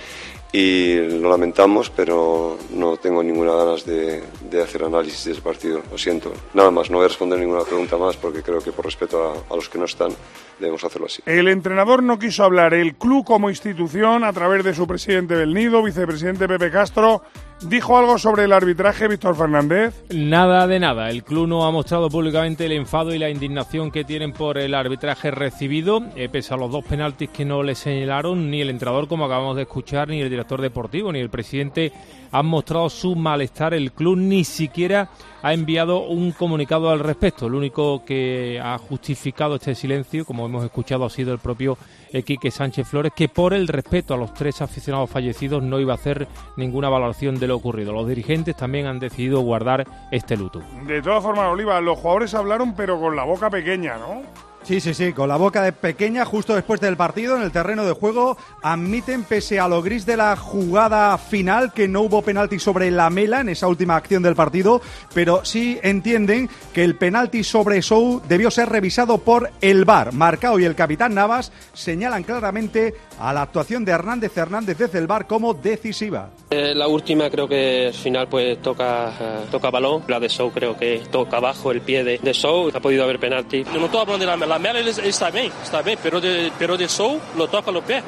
y 0.51 0.95
lo 0.95 1.29
lamentamos, 1.29 1.89
pero 1.89 2.57
no 2.71 2.97
tengo 2.97 3.23
ninguna 3.23 3.53
ganas 3.53 3.85
de, 3.85 4.21
de 4.49 4.61
hacer 4.61 4.83
análisis 4.83 5.23
de 5.23 5.31
ese 5.31 5.41
partido. 5.41 5.81
Lo 5.89 5.97
siento. 5.97 6.33
Nada 6.53 6.71
más, 6.71 6.89
no 6.89 6.97
voy 6.97 7.05
a 7.05 7.07
responder 7.07 7.39
ninguna 7.39 7.63
pregunta 7.63 7.95
más 7.95 8.17
porque 8.17 8.43
creo 8.43 8.59
que 8.59 8.73
por 8.73 8.83
respeto 8.83 9.45
a, 9.49 9.53
a 9.53 9.55
los 9.55 9.69
que 9.69 9.77
no 9.77 9.85
están 9.85 10.11
debemos 10.59 10.83
hacerlo 10.83 11.07
así. 11.07 11.21
El 11.25 11.47
entrenador 11.47 12.03
no 12.03 12.19
quiso 12.19 12.43
hablar. 12.43 12.73
El 12.73 12.95
club 12.95 13.23
como 13.23 13.49
institución, 13.49 14.25
a 14.25 14.33
través 14.33 14.65
de 14.65 14.73
su 14.73 14.85
presidente 14.85 15.35
del 15.35 15.53
Nido, 15.53 15.81
vicepresidente 15.81 16.49
Pepe 16.49 16.69
Castro, 16.69 17.21
¿Dijo 17.61 17.97
algo 17.97 18.19
sobre 18.19 18.43
el 18.43 18.53
arbitraje 18.53 19.07
Víctor 19.07 19.35
Fernández? 19.35 20.03
Nada 20.13 20.67
de 20.67 20.79
nada. 20.79 21.09
El 21.09 21.23
club 21.23 21.47
no 21.47 21.65
ha 21.65 21.71
mostrado 21.71 22.07
públicamente 22.07 22.67
el 22.67 22.71
enfado 22.71 23.15
y 23.15 23.17
la 23.17 23.31
indignación 23.31 23.89
que 23.89 24.03
tienen 24.03 24.31
por 24.31 24.59
el 24.59 24.75
arbitraje 24.75 25.31
recibido, 25.31 26.03
eh, 26.15 26.29
pese 26.31 26.53
a 26.53 26.57
los 26.57 26.71
dos 26.71 26.85
penaltis 26.85 27.31
que 27.31 27.45
no 27.45 27.63
le 27.63 27.73
señalaron 27.73 28.51
ni 28.51 28.61
el 28.61 28.69
entrenador, 28.69 29.07
como 29.07 29.25
acabamos 29.25 29.55
de 29.55 29.63
escuchar, 29.63 30.07
ni 30.07 30.21
el 30.21 30.29
director 30.29 30.61
deportivo, 30.61 31.11
ni 31.11 31.19
el 31.19 31.31
presidente 31.31 31.91
han 32.31 32.45
mostrado 32.45 32.89
su 32.89 33.15
malestar. 33.15 33.73
El 33.73 33.91
club 33.91 34.17
ni 34.17 34.43
siquiera 34.43 35.09
ha 35.41 35.53
enviado 35.53 36.07
un 36.07 36.31
comunicado 36.31 36.89
al 36.89 36.99
respecto. 36.99 37.47
Lo 37.49 37.57
único 37.57 38.03
que 38.03 38.59
ha 38.63 38.77
justificado 38.77 39.55
este 39.55 39.75
silencio, 39.75 40.25
como 40.25 40.45
hemos 40.45 40.63
escuchado, 40.63 41.05
ha 41.05 41.09
sido 41.09 41.33
el 41.33 41.39
propio 41.39 41.77
Quique 42.25 42.51
Sánchez 42.51 42.87
Flores, 42.87 43.11
que 43.15 43.29
por 43.29 43.53
el 43.53 43.67
respeto 43.67 44.13
a 44.13 44.17
los 44.17 44.33
tres 44.33 44.61
aficionados 44.61 45.09
fallecidos 45.09 45.63
no 45.63 45.79
iba 45.79 45.93
a 45.93 45.95
hacer 45.95 46.27
ninguna 46.55 46.89
valoración 46.89 47.39
de 47.39 47.47
lo 47.47 47.55
ocurrido. 47.55 47.93
Los 47.93 48.07
dirigentes 48.07 48.55
también 48.55 48.87
han 48.87 48.99
decidido 48.99 49.41
guardar 49.41 49.85
este 50.11 50.37
luto. 50.37 50.61
De 50.85 51.01
todas 51.01 51.23
formas, 51.23 51.51
Oliva, 51.51 51.79
los 51.81 51.99
jugadores 51.99 52.33
hablaron 52.33 52.73
pero 52.75 52.99
con 52.99 53.15
la 53.15 53.23
boca 53.23 53.49
pequeña, 53.49 53.97
¿no? 53.97 54.23
Sí, 54.67 54.81
sí, 54.81 54.93
sí, 54.93 55.13
con 55.13 55.29
la 55.29 55.37
boca 55.37 55.61
de 55.61 55.71
pequeña 55.71 56.25
justo 56.25 56.53
después 56.53 56.81
del 56.81 56.97
partido 56.97 57.37
en 57.37 57.43
el 57.43 57.53
terreno 57.53 57.85
de 57.85 57.93
juego 57.93 58.35
admiten 58.61 59.23
pese 59.23 59.61
a 59.61 59.69
lo 59.69 59.81
gris 59.81 60.05
de 60.05 60.17
la 60.17 60.35
jugada 60.35 61.17
final 61.17 61.71
que 61.71 61.87
no 61.87 62.01
hubo 62.01 62.21
penalti 62.21 62.59
sobre 62.59 62.91
la 62.91 63.09
mela 63.09 63.39
en 63.39 63.47
esa 63.47 63.69
última 63.69 63.95
acción 63.95 64.23
del 64.23 64.35
partido, 64.35 64.81
pero 65.13 65.45
sí 65.45 65.79
entienden 65.83 66.49
que 66.73 66.83
el 66.83 66.95
penalti 66.95 67.45
sobre 67.45 67.81
Sou 67.81 68.21
debió 68.27 68.51
ser 68.51 68.67
revisado 68.67 69.19
por 69.19 69.51
el 69.61 69.85
VAR. 69.85 70.11
Marcao 70.11 70.59
y 70.59 70.65
el 70.65 70.75
capitán 70.75 71.15
Navas 71.15 71.53
señalan 71.73 72.23
claramente 72.23 72.93
a 73.21 73.31
la 73.31 73.43
actuación 73.43 73.85
de 73.85 73.93
Hernández 73.93 74.35
Hernández 74.35 74.77
desde 74.77 74.99
el 74.99 75.07
VAR 75.07 75.27
como 75.27 75.53
decisiva. 75.53 76.31
Eh, 76.49 76.73
la 76.75 76.89
última 76.89 77.29
creo 77.29 77.47
que 77.47 77.87
al 77.87 77.93
final 77.93 78.27
pues 78.27 78.61
toca, 78.61 79.13
eh, 79.17 79.45
toca 79.49 79.71
balón, 79.71 80.03
la 80.09 80.19
de 80.19 80.27
Sou 80.27 80.51
creo 80.51 80.75
que 80.75 81.03
toca 81.09 81.37
abajo 81.37 81.71
el 81.71 81.79
pie 81.79 82.03
de, 82.03 82.17
de 82.17 82.33
Sou, 82.33 82.69
ha 82.75 82.81
podido 82.81 83.05
haber 83.05 83.17
penalti. 83.17 83.63
Yo 83.63 83.79
no 83.79 83.85
hablando 83.85 84.17
de 84.17 84.25
la 84.25 84.35
mela, 84.35 84.56
la 84.57 84.73
mela 84.73 84.89
está 84.89 85.29
bien, 85.29 85.51
está 85.61 85.83
bien, 85.83 85.99
pero 86.01 86.19
de, 86.19 86.51
pero 86.57 86.77
de 86.77 86.89
Sou 86.89 87.19
lo 87.37 87.47
toca 87.47 87.69
los 87.69 87.83
pies. 87.83 88.03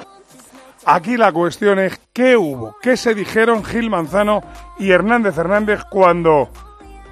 Aquí 0.84 1.16
la 1.16 1.32
cuestión 1.32 1.78
es 1.78 2.00
qué 2.12 2.38
hubo, 2.38 2.76
qué 2.82 2.98
se 2.98 3.14
dijeron 3.14 3.64
Gil 3.64 3.90
Manzano 3.90 4.42
y 4.80 4.90
Hernández 4.90 5.38
Hernández 5.38 5.82
cuando 5.92 6.50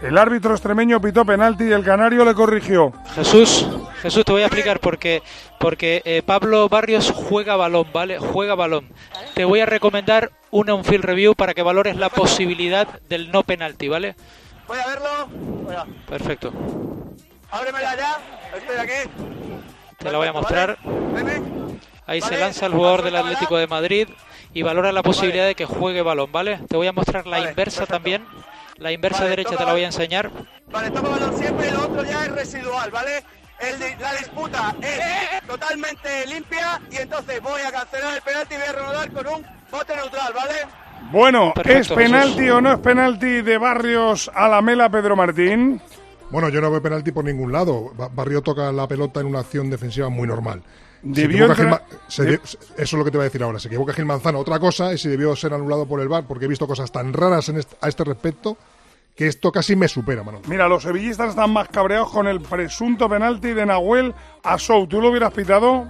el 0.01 0.17
árbitro 0.17 0.53
extremeño 0.53 0.99
pitó 0.99 1.23
penalti 1.23 1.65
y 1.65 1.71
el 1.71 1.83
canario 1.83 2.25
le 2.25 2.33
corrigió. 2.33 2.93
Jesús, 3.13 3.67
Jesús, 4.01 4.25
te 4.25 4.31
voy 4.31 4.41
a 4.41 4.45
explicar 4.45 4.79
por 4.79 4.97
qué. 4.97 5.21
Porque 5.59 6.01
eh, 6.05 6.23
Pablo 6.25 6.67
Barrios 6.67 7.11
juega 7.11 7.55
balón, 7.55 7.85
¿vale? 7.93 8.17
Juega 8.17 8.55
balón. 8.55 8.89
Te 9.35 9.45
voy 9.45 9.59
a 9.59 9.67
recomendar 9.67 10.31
una 10.49 10.73
un 10.73 10.83
field 10.83 11.03
review 11.03 11.35
para 11.35 11.53
que 11.53 11.61
valores 11.61 11.95
la 11.97 12.09
posibilidad 12.09 12.87
del 13.01 13.31
no 13.31 13.43
penalti, 13.43 13.87
¿vale? 13.87 14.15
Voy 14.67 14.79
a 14.79 14.87
verlo. 14.87 15.27
Voy 15.63 15.75
a... 15.75 15.85
Perfecto. 16.07 16.51
Ábremela 17.51 17.95
ya. 17.95 18.17
Estoy 18.55 18.77
aquí. 18.77 19.09
Te 19.97 20.11
la 20.11 20.17
voy 20.17 20.27
a 20.27 20.33
mostrar. 20.33 20.77
Ahí 22.05 22.21
se 22.21 22.37
lanza 22.37 22.67
el 22.67 22.73
jugador 22.73 23.03
del 23.03 23.15
Atlético 23.15 23.57
de 23.57 23.67
Madrid 23.67 24.07
y 24.53 24.61
valora 24.61 24.91
la 24.91 25.03
posibilidad 25.03 25.45
de 25.45 25.55
que 25.55 25.65
juegue 25.65 26.01
balón, 26.01 26.31
¿vale? 26.31 26.59
Te 26.69 26.77
voy 26.77 26.87
a 26.87 26.93
mostrar 26.93 27.27
la 27.27 27.39
inversa 27.39 27.85
también. 27.85 28.25
La 28.77 28.91
inversa 28.91 29.25
derecha 29.25 29.55
te 29.57 29.65
la 29.65 29.71
voy 29.73 29.83
a 29.83 29.87
enseñar. 29.87 30.29
Vale, 30.67 30.91
toca 30.91 31.09
balón 31.09 31.37
siempre 31.37 31.67
y 31.67 31.71
lo 31.71 31.85
otro 31.85 32.03
ya 32.03 32.25
es 32.25 32.31
residual, 32.31 32.91
¿vale? 32.91 33.23
El 33.59 33.79
la 33.99 34.13
disputa 34.13 34.75
es 34.81 35.47
totalmente 35.47 36.27
limpia 36.27 36.79
y 36.91 36.97
entonces 36.97 37.41
voy 37.41 37.59
a 37.61 37.71
cancelar 37.71 38.15
el 38.15 38.21
penalti 38.21 38.53
y 38.53 38.57
voy 38.57 38.67
a 38.67 38.71
reanudar 38.71 39.11
con 39.11 39.27
un 39.27 39.45
bote 39.71 39.95
neutral, 39.95 40.33
¿vale? 40.33 40.53
Bueno, 41.11 41.53
Perfecto, 41.55 41.93
¿es 41.93 41.97
penalti 41.97 42.49
o 42.49 42.61
no 42.61 42.73
es 42.73 42.79
penalti 42.79 43.41
de 43.41 43.57
Barrios 43.57 44.29
a 44.33 44.47
la 44.47 44.61
mela 44.61 44.89
Pedro 44.89 45.15
Martín? 45.15 45.81
Bueno, 46.29 46.49
yo 46.49 46.59
no 46.61 46.69
veo 46.69 46.81
penalti 46.81 47.11
por 47.11 47.23
ningún 47.23 47.51
lado. 47.51 47.91
Ba- 47.97 48.09
Barrio 48.13 48.41
toca 48.41 48.71
la 48.71 48.87
pelota 48.87 49.19
en 49.21 49.27
una 49.27 49.39
acción 49.39 49.69
defensiva 49.69 50.09
muy 50.09 50.27
normal. 50.27 50.61
Se 51.01 51.21
Debió 51.21 51.45
entrar- 51.45 51.83
de- 52.17 52.33
Eso 52.35 52.57
es 52.75 52.93
lo 52.93 53.05
que 53.05 53.11
te 53.11 53.17
voy 53.17 53.23
a 53.23 53.29
decir 53.29 53.43
ahora. 53.43 53.59
Se 53.59 53.67
equivoca 53.67 53.93
Gil 53.93 54.05
Manzano. 54.05 54.39
Otra 54.39 54.59
cosa 54.59 54.91
es 54.91 55.01
si 55.01 55.07
debió 55.09 55.35
ser 55.35 55.53
anulado 55.53 55.85
por 55.87 56.01
el 56.01 56.07
VAR, 56.09 56.25
porque 56.27 56.45
he 56.45 56.47
visto 56.47 56.67
cosas 56.67 56.91
tan 56.91 57.13
raras 57.13 57.47
en 57.49 57.57
est- 57.57 57.73
a 57.79 57.87
este 57.87 58.03
respecto 58.03 58.57
que 59.15 59.27
esto 59.27 59.51
casi 59.51 59.75
me 59.75 59.87
supera, 59.87 60.23
Manolo. 60.23 60.43
Mira, 60.47 60.67
los 60.67 60.83
sevillistas 60.83 61.29
están 61.29 61.51
más 61.53 61.69
cabreados 61.69 62.11
con 62.11 62.27
el 62.27 62.41
presunto 62.41 63.07
penalti 63.07 63.53
de 63.53 63.65
Nahuel 63.65 64.13
a 64.43 64.57
Sou. 64.59 64.85
¿Tú 64.87 64.99
lo 65.01 65.09
hubieras 65.09 65.33
pitado? 65.33 65.87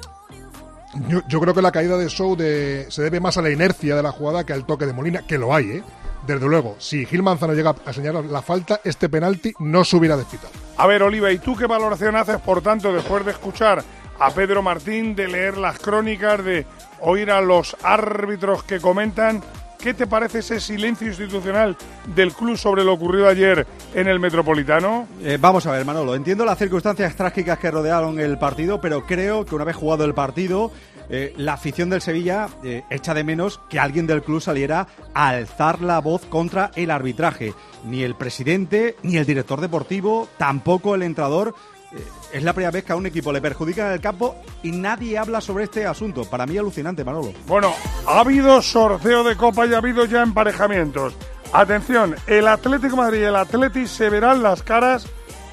Yo, 1.09 1.21
yo 1.27 1.39
creo 1.41 1.53
que 1.53 1.61
la 1.61 1.71
caída 1.71 1.97
de 1.97 2.07
Show 2.09 2.35
de, 2.35 2.85
se 2.89 3.01
debe 3.01 3.19
más 3.19 3.37
a 3.37 3.41
la 3.41 3.49
inercia 3.49 3.95
de 3.95 4.03
la 4.03 4.11
jugada 4.11 4.45
que 4.45 4.53
al 4.53 4.65
toque 4.65 4.85
de 4.85 4.93
Molina, 4.93 5.25
que 5.27 5.37
lo 5.37 5.53
hay, 5.53 5.65
¿eh? 5.71 5.83
Desde 6.27 6.45
luego, 6.45 6.75
si 6.77 7.05
Gil 7.05 7.23
Manzano 7.23 7.53
llega 7.53 7.73
a 7.85 7.93
señalar 7.93 8.25
la 8.25 8.41
falta, 8.41 8.81
este 8.83 9.07
penalti 9.07 9.53
no 9.59 9.85
se 9.85 9.95
hubiera 9.95 10.17
despitado. 10.17 10.51
A 10.75 10.85
ver, 10.85 11.01
Oliva, 11.01 11.31
¿y 11.31 11.39
tú 11.39 11.55
qué 11.55 11.67
valoración 11.67 12.17
haces, 12.17 12.37
por 12.41 12.61
tanto, 12.61 12.91
después 12.91 13.23
de 13.23 13.31
escuchar 13.31 13.81
a 14.19 14.31
Pedro 14.31 14.61
Martín, 14.61 15.15
de 15.15 15.29
leer 15.29 15.57
las 15.57 15.79
crónicas, 15.79 16.43
de 16.43 16.65
oír 16.99 17.31
a 17.31 17.39
los 17.39 17.77
árbitros 17.81 18.63
que 18.63 18.81
comentan? 18.81 19.41
¿Qué 19.79 19.93
te 19.93 20.05
parece 20.05 20.39
ese 20.39 20.59
silencio 20.59 21.07
institucional 21.07 21.77
del 22.13 22.33
club 22.33 22.57
sobre 22.57 22.83
lo 22.83 22.93
ocurrido 22.93 23.29
ayer 23.29 23.65
en 23.93 24.07
el 24.09 24.19
Metropolitano? 24.19 25.07
Eh, 25.21 25.37
vamos 25.39 25.65
a 25.65 25.71
ver, 25.71 25.85
Manolo. 25.85 26.13
Entiendo 26.13 26.43
las 26.43 26.57
circunstancias 26.57 27.15
trágicas 27.15 27.57
que 27.57 27.71
rodearon 27.71 28.19
el 28.19 28.37
partido, 28.37 28.81
pero 28.81 29.05
creo 29.05 29.45
que 29.45 29.55
una 29.55 29.63
vez 29.63 29.77
jugado 29.77 30.03
el 30.03 30.13
partido, 30.13 30.73
eh, 31.09 31.33
la 31.37 31.53
afición 31.53 31.89
del 31.89 32.01
Sevilla 32.01 32.49
eh, 32.63 32.83
echa 32.89 33.13
de 33.13 33.23
menos 33.23 33.59
que 33.69 33.79
alguien 33.79 34.07
del 34.07 34.23
club 34.23 34.41
saliera 34.41 34.87
a 35.13 35.29
alzar 35.29 35.81
la 35.81 35.99
voz 35.99 36.25
contra 36.25 36.71
el 36.75 36.91
arbitraje. 36.91 37.53
Ni 37.85 38.03
el 38.03 38.15
presidente, 38.15 38.97
ni 39.03 39.17
el 39.17 39.25
director 39.25 39.61
deportivo, 39.61 40.27
tampoco 40.37 40.95
el 40.95 41.03
entrador. 41.03 41.55
Eh, 41.93 42.03
es 42.33 42.43
la 42.43 42.53
primera 42.53 42.71
vez 42.71 42.83
que 42.83 42.91
a 42.91 42.97
un 42.97 43.05
equipo 43.05 43.31
le 43.31 43.41
perjudican 43.41 43.87
en 43.87 43.93
el 43.93 44.01
campo 44.01 44.35
y 44.63 44.71
nadie 44.71 45.17
habla 45.17 45.39
sobre 45.39 45.63
este 45.63 45.85
asunto. 45.85 46.25
Para 46.25 46.45
mí 46.45 46.57
alucinante, 46.57 47.05
Manolo. 47.05 47.31
Bueno, 47.47 47.73
ha 48.05 48.19
habido 48.19 48.61
sorteo 48.61 49.23
de 49.23 49.37
Copa 49.37 49.65
y 49.65 49.73
ha 49.73 49.77
habido 49.77 50.03
ya 50.05 50.23
emparejamientos. 50.23 51.15
Atención, 51.53 52.15
el 52.27 52.45
Atlético 52.49 52.97
Madrid 52.97 53.21
y 53.21 53.23
el 53.23 53.35
Atleti 53.37 53.87
se 53.87 54.09
verán 54.09 54.43
las 54.43 54.63
caras 54.63 55.07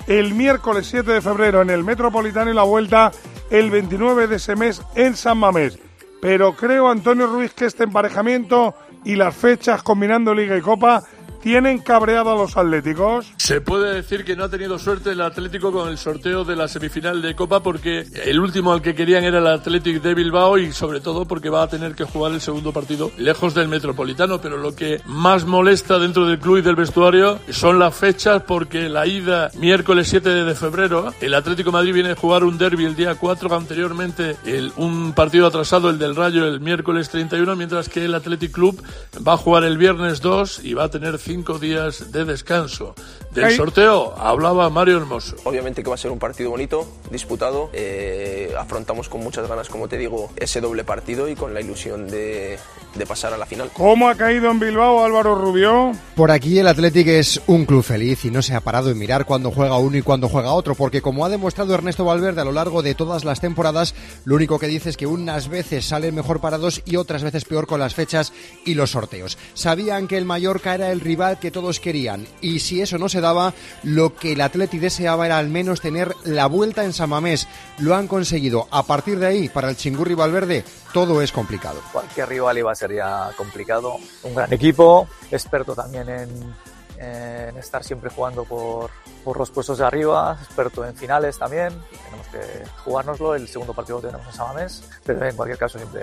el 0.08 0.34
miércoles 0.34 0.88
7 0.90 1.12
de 1.12 1.22
febrero 1.22 1.62
en 1.62 1.70
el 1.70 1.84
Metropolitano 1.84 2.50
y 2.50 2.54
la 2.54 2.64
vuelta 2.64 3.12
el 3.50 3.70
29 3.70 4.26
de 4.26 4.36
ese 4.36 4.56
mes 4.56 4.82
en 4.94 5.16
San 5.16 5.38
Mamés. 5.38 5.78
Pero 6.20 6.54
creo, 6.56 6.88
Antonio 6.88 7.26
Ruiz, 7.26 7.52
que 7.52 7.66
este 7.66 7.84
emparejamiento 7.84 8.74
y 9.04 9.16
las 9.16 9.36
fechas 9.36 9.82
combinando 9.82 10.34
Liga 10.34 10.56
y 10.56 10.60
Copa 10.60 11.04
tienen 11.44 11.80
cabreado 11.80 12.32
a 12.32 12.36
los 12.36 12.56
atléticos. 12.56 13.30
Se 13.36 13.60
puede 13.60 13.92
decir 13.92 14.24
que 14.24 14.34
no 14.34 14.44
ha 14.44 14.48
tenido 14.48 14.78
suerte 14.78 15.10
el 15.10 15.20
Atlético 15.20 15.72
con 15.72 15.90
el 15.90 15.98
sorteo 15.98 16.42
de 16.42 16.56
la 16.56 16.68
semifinal 16.68 17.20
de 17.20 17.36
Copa 17.36 17.62
porque 17.62 18.06
el 18.24 18.40
último 18.40 18.72
al 18.72 18.80
que 18.80 18.94
querían 18.94 19.24
era 19.24 19.40
el 19.40 19.46
Athletic 19.46 20.00
de 20.00 20.14
Bilbao 20.14 20.56
y 20.56 20.72
sobre 20.72 21.00
todo 21.00 21.26
porque 21.26 21.50
va 21.50 21.62
a 21.62 21.68
tener 21.68 21.94
que 21.94 22.04
jugar 22.04 22.32
el 22.32 22.40
segundo 22.40 22.72
partido 22.72 23.12
lejos 23.18 23.52
del 23.52 23.68
Metropolitano. 23.68 24.40
Pero 24.40 24.56
lo 24.56 24.74
que 24.74 25.02
más 25.04 25.44
molesta 25.44 25.98
dentro 25.98 26.24
del 26.24 26.38
club 26.38 26.56
y 26.56 26.62
del 26.62 26.76
vestuario 26.76 27.38
son 27.50 27.78
las 27.78 27.94
fechas 27.94 28.42
porque 28.44 28.88
la 28.88 29.06
ida 29.06 29.50
miércoles 29.58 30.08
7 30.08 30.26
de 30.30 30.54
febrero, 30.54 31.12
el 31.20 31.34
Atlético 31.34 31.70
Madrid 31.70 31.92
viene 31.92 32.12
a 32.12 32.16
jugar 32.16 32.44
un 32.44 32.56
derby 32.56 32.86
el 32.86 32.96
día 32.96 33.16
4, 33.16 33.54
anteriormente 33.54 34.36
un 34.76 35.12
partido 35.12 35.46
atrasado, 35.46 35.90
el 35.90 35.98
del 35.98 36.16
Rayo, 36.16 36.46
el 36.46 36.60
miércoles 36.60 37.10
31, 37.10 37.54
mientras 37.54 37.90
que 37.90 38.06
el 38.06 38.14
Athletic 38.14 38.52
Club 38.52 38.82
va 39.16 39.34
a 39.34 39.36
jugar 39.36 39.64
el 39.64 39.76
viernes 39.76 40.22
2 40.22 40.64
y 40.64 40.72
va 40.72 40.84
a 40.84 40.88
tener 40.88 41.18
cinco 41.34 41.58
días 41.58 42.12
de 42.12 42.24
descanso. 42.24 42.94
Del 43.34 43.56
sorteo 43.56 44.14
hablaba 44.16 44.70
Mario 44.70 44.98
Hermoso. 44.98 45.36
Obviamente 45.44 45.82
que 45.82 45.88
va 45.88 45.94
a 45.94 45.98
ser 45.98 46.10
un 46.10 46.18
partido 46.18 46.50
bonito, 46.50 46.86
disputado. 47.10 47.70
eh, 47.72 48.52
afrontamos 48.58 49.08
con 49.08 49.22
muchas 49.22 49.48
ganas, 49.48 49.68
como 49.68 49.88
te 49.88 49.98
digo, 49.98 50.30
ese 50.36 50.60
doble 50.60 50.84
partido 50.84 51.28
y 51.28 51.34
con 51.34 51.52
la 51.54 51.60
ilusión 51.60 52.08
de, 52.08 52.58
de 52.94 53.06
pasar 53.06 53.32
a 53.32 53.38
la 53.38 53.46
final. 53.46 53.70
¿Cómo 53.72 54.08
ha 54.08 54.14
caído 54.14 54.50
en 54.50 54.60
Bilbao 54.60 55.04
Álvaro 55.04 55.34
Rubio? 55.34 55.92
Por 56.14 56.30
aquí 56.30 56.58
el 56.58 56.66
Athletic 56.68 57.06
es 57.08 57.40
un 57.46 57.64
club 57.64 57.82
feliz 57.82 58.24
y 58.24 58.30
no 58.30 58.42
se 58.42 58.54
ha 58.54 58.60
parado 58.60 58.90
en 58.90 58.98
mirar 58.98 59.24
cuándo 59.24 59.50
juega 59.50 59.78
uno 59.78 59.96
y 59.96 60.02
cuándo 60.02 60.28
juega 60.28 60.52
otro, 60.52 60.74
porque 60.74 61.02
como 61.02 61.24
ha 61.24 61.28
demostrado 61.28 61.74
Ernesto 61.74 62.04
Valverde 62.04 62.40
a 62.40 62.44
lo 62.44 62.52
largo 62.52 62.82
de 62.82 62.94
todas 62.94 63.24
las 63.24 63.40
temporadas, 63.40 63.94
lo 64.24 64.36
único 64.36 64.58
que 64.58 64.66
dice 64.68 64.90
es 64.90 64.96
que 64.96 65.06
unas 65.06 65.48
veces 65.48 65.86
salen 65.86 66.14
mejor 66.14 66.40
parados 66.40 66.82
y 66.84 66.96
otras 66.96 67.22
veces 67.22 67.44
peor 67.44 67.66
con 67.66 67.80
las 67.80 67.94
fechas 67.94 68.32
y 68.64 68.74
los 68.74 68.90
sorteos. 68.92 69.38
Sabían 69.54 70.06
que 70.06 70.16
el 70.16 70.24
Mallorca 70.24 70.74
era 70.74 70.92
el 70.92 71.00
rival 71.00 71.38
que 71.38 71.50
todos 71.50 71.80
querían 71.80 72.26
y 72.40 72.60
si 72.60 72.80
eso 72.80 72.98
no 72.98 73.08
se 73.08 73.20
lo 73.82 74.14
que 74.14 74.32
el 74.32 74.40
Athletic 74.40 74.80
deseaba 74.80 75.26
era 75.26 75.38
al 75.38 75.48
menos 75.48 75.80
tener 75.80 76.14
la 76.24 76.46
vuelta 76.46 76.84
en 76.84 76.92
San 76.92 77.10
Mamés. 77.10 77.48
Lo 77.78 77.94
han 77.94 78.08
conseguido. 78.08 78.68
A 78.70 78.82
partir 78.82 79.18
de 79.18 79.26
ahí, 79.26 79.48
para 79.48 79.70
el 79.70 79.76
Chingurri 79.76 80.14
Valverde, 80.14 80.64
todo 80.92 81.22
es 81.22 81.32
complicado. 81.32 81.80
cualquier 81.92 82.28
rival 82.28 82.58
iba 82.58 82.72
a 82.72 82.74
ser 82.74 82.94
ya 82.94 83.30
complicado. 83.36 83.96
Un 84.22 84.34
gran 84.34 84.52
equipo, 84.52 85.08
experto 85.30 85.74
también 85.74 86.08
en, 86.08 86.54
en 86.98 87.56
estar 87.56 87.82
siempre 87.82 88.10
jugando 88.10 88.44
por, 88.44 88.90
por 89.24 89.38
los 89.38 89.50
puestos 89.50 89.78
de 89.78 89.84
arriba, 89.84 90.38
experto 90.42 90.84
en 90.84 90.94
finales 90.94 91.38
también. 91.38 91.72
Tenemos 92.04 92.26
que 92.28 92.64
jugárnoslo, 92.84 93.34
el 93.34 93.48
segundo 93.48 93.74
partido 93.74 93.98
lo 93.98 94.08
tenemos 94.08 94.26
en 94.26 94.32
Samamés, 94.32 94.84
pero 95.04 95.24
en 95.26 95.36
cualquier 95.36 95.58
caso 95.58 95.78
siempre 95.78 96.02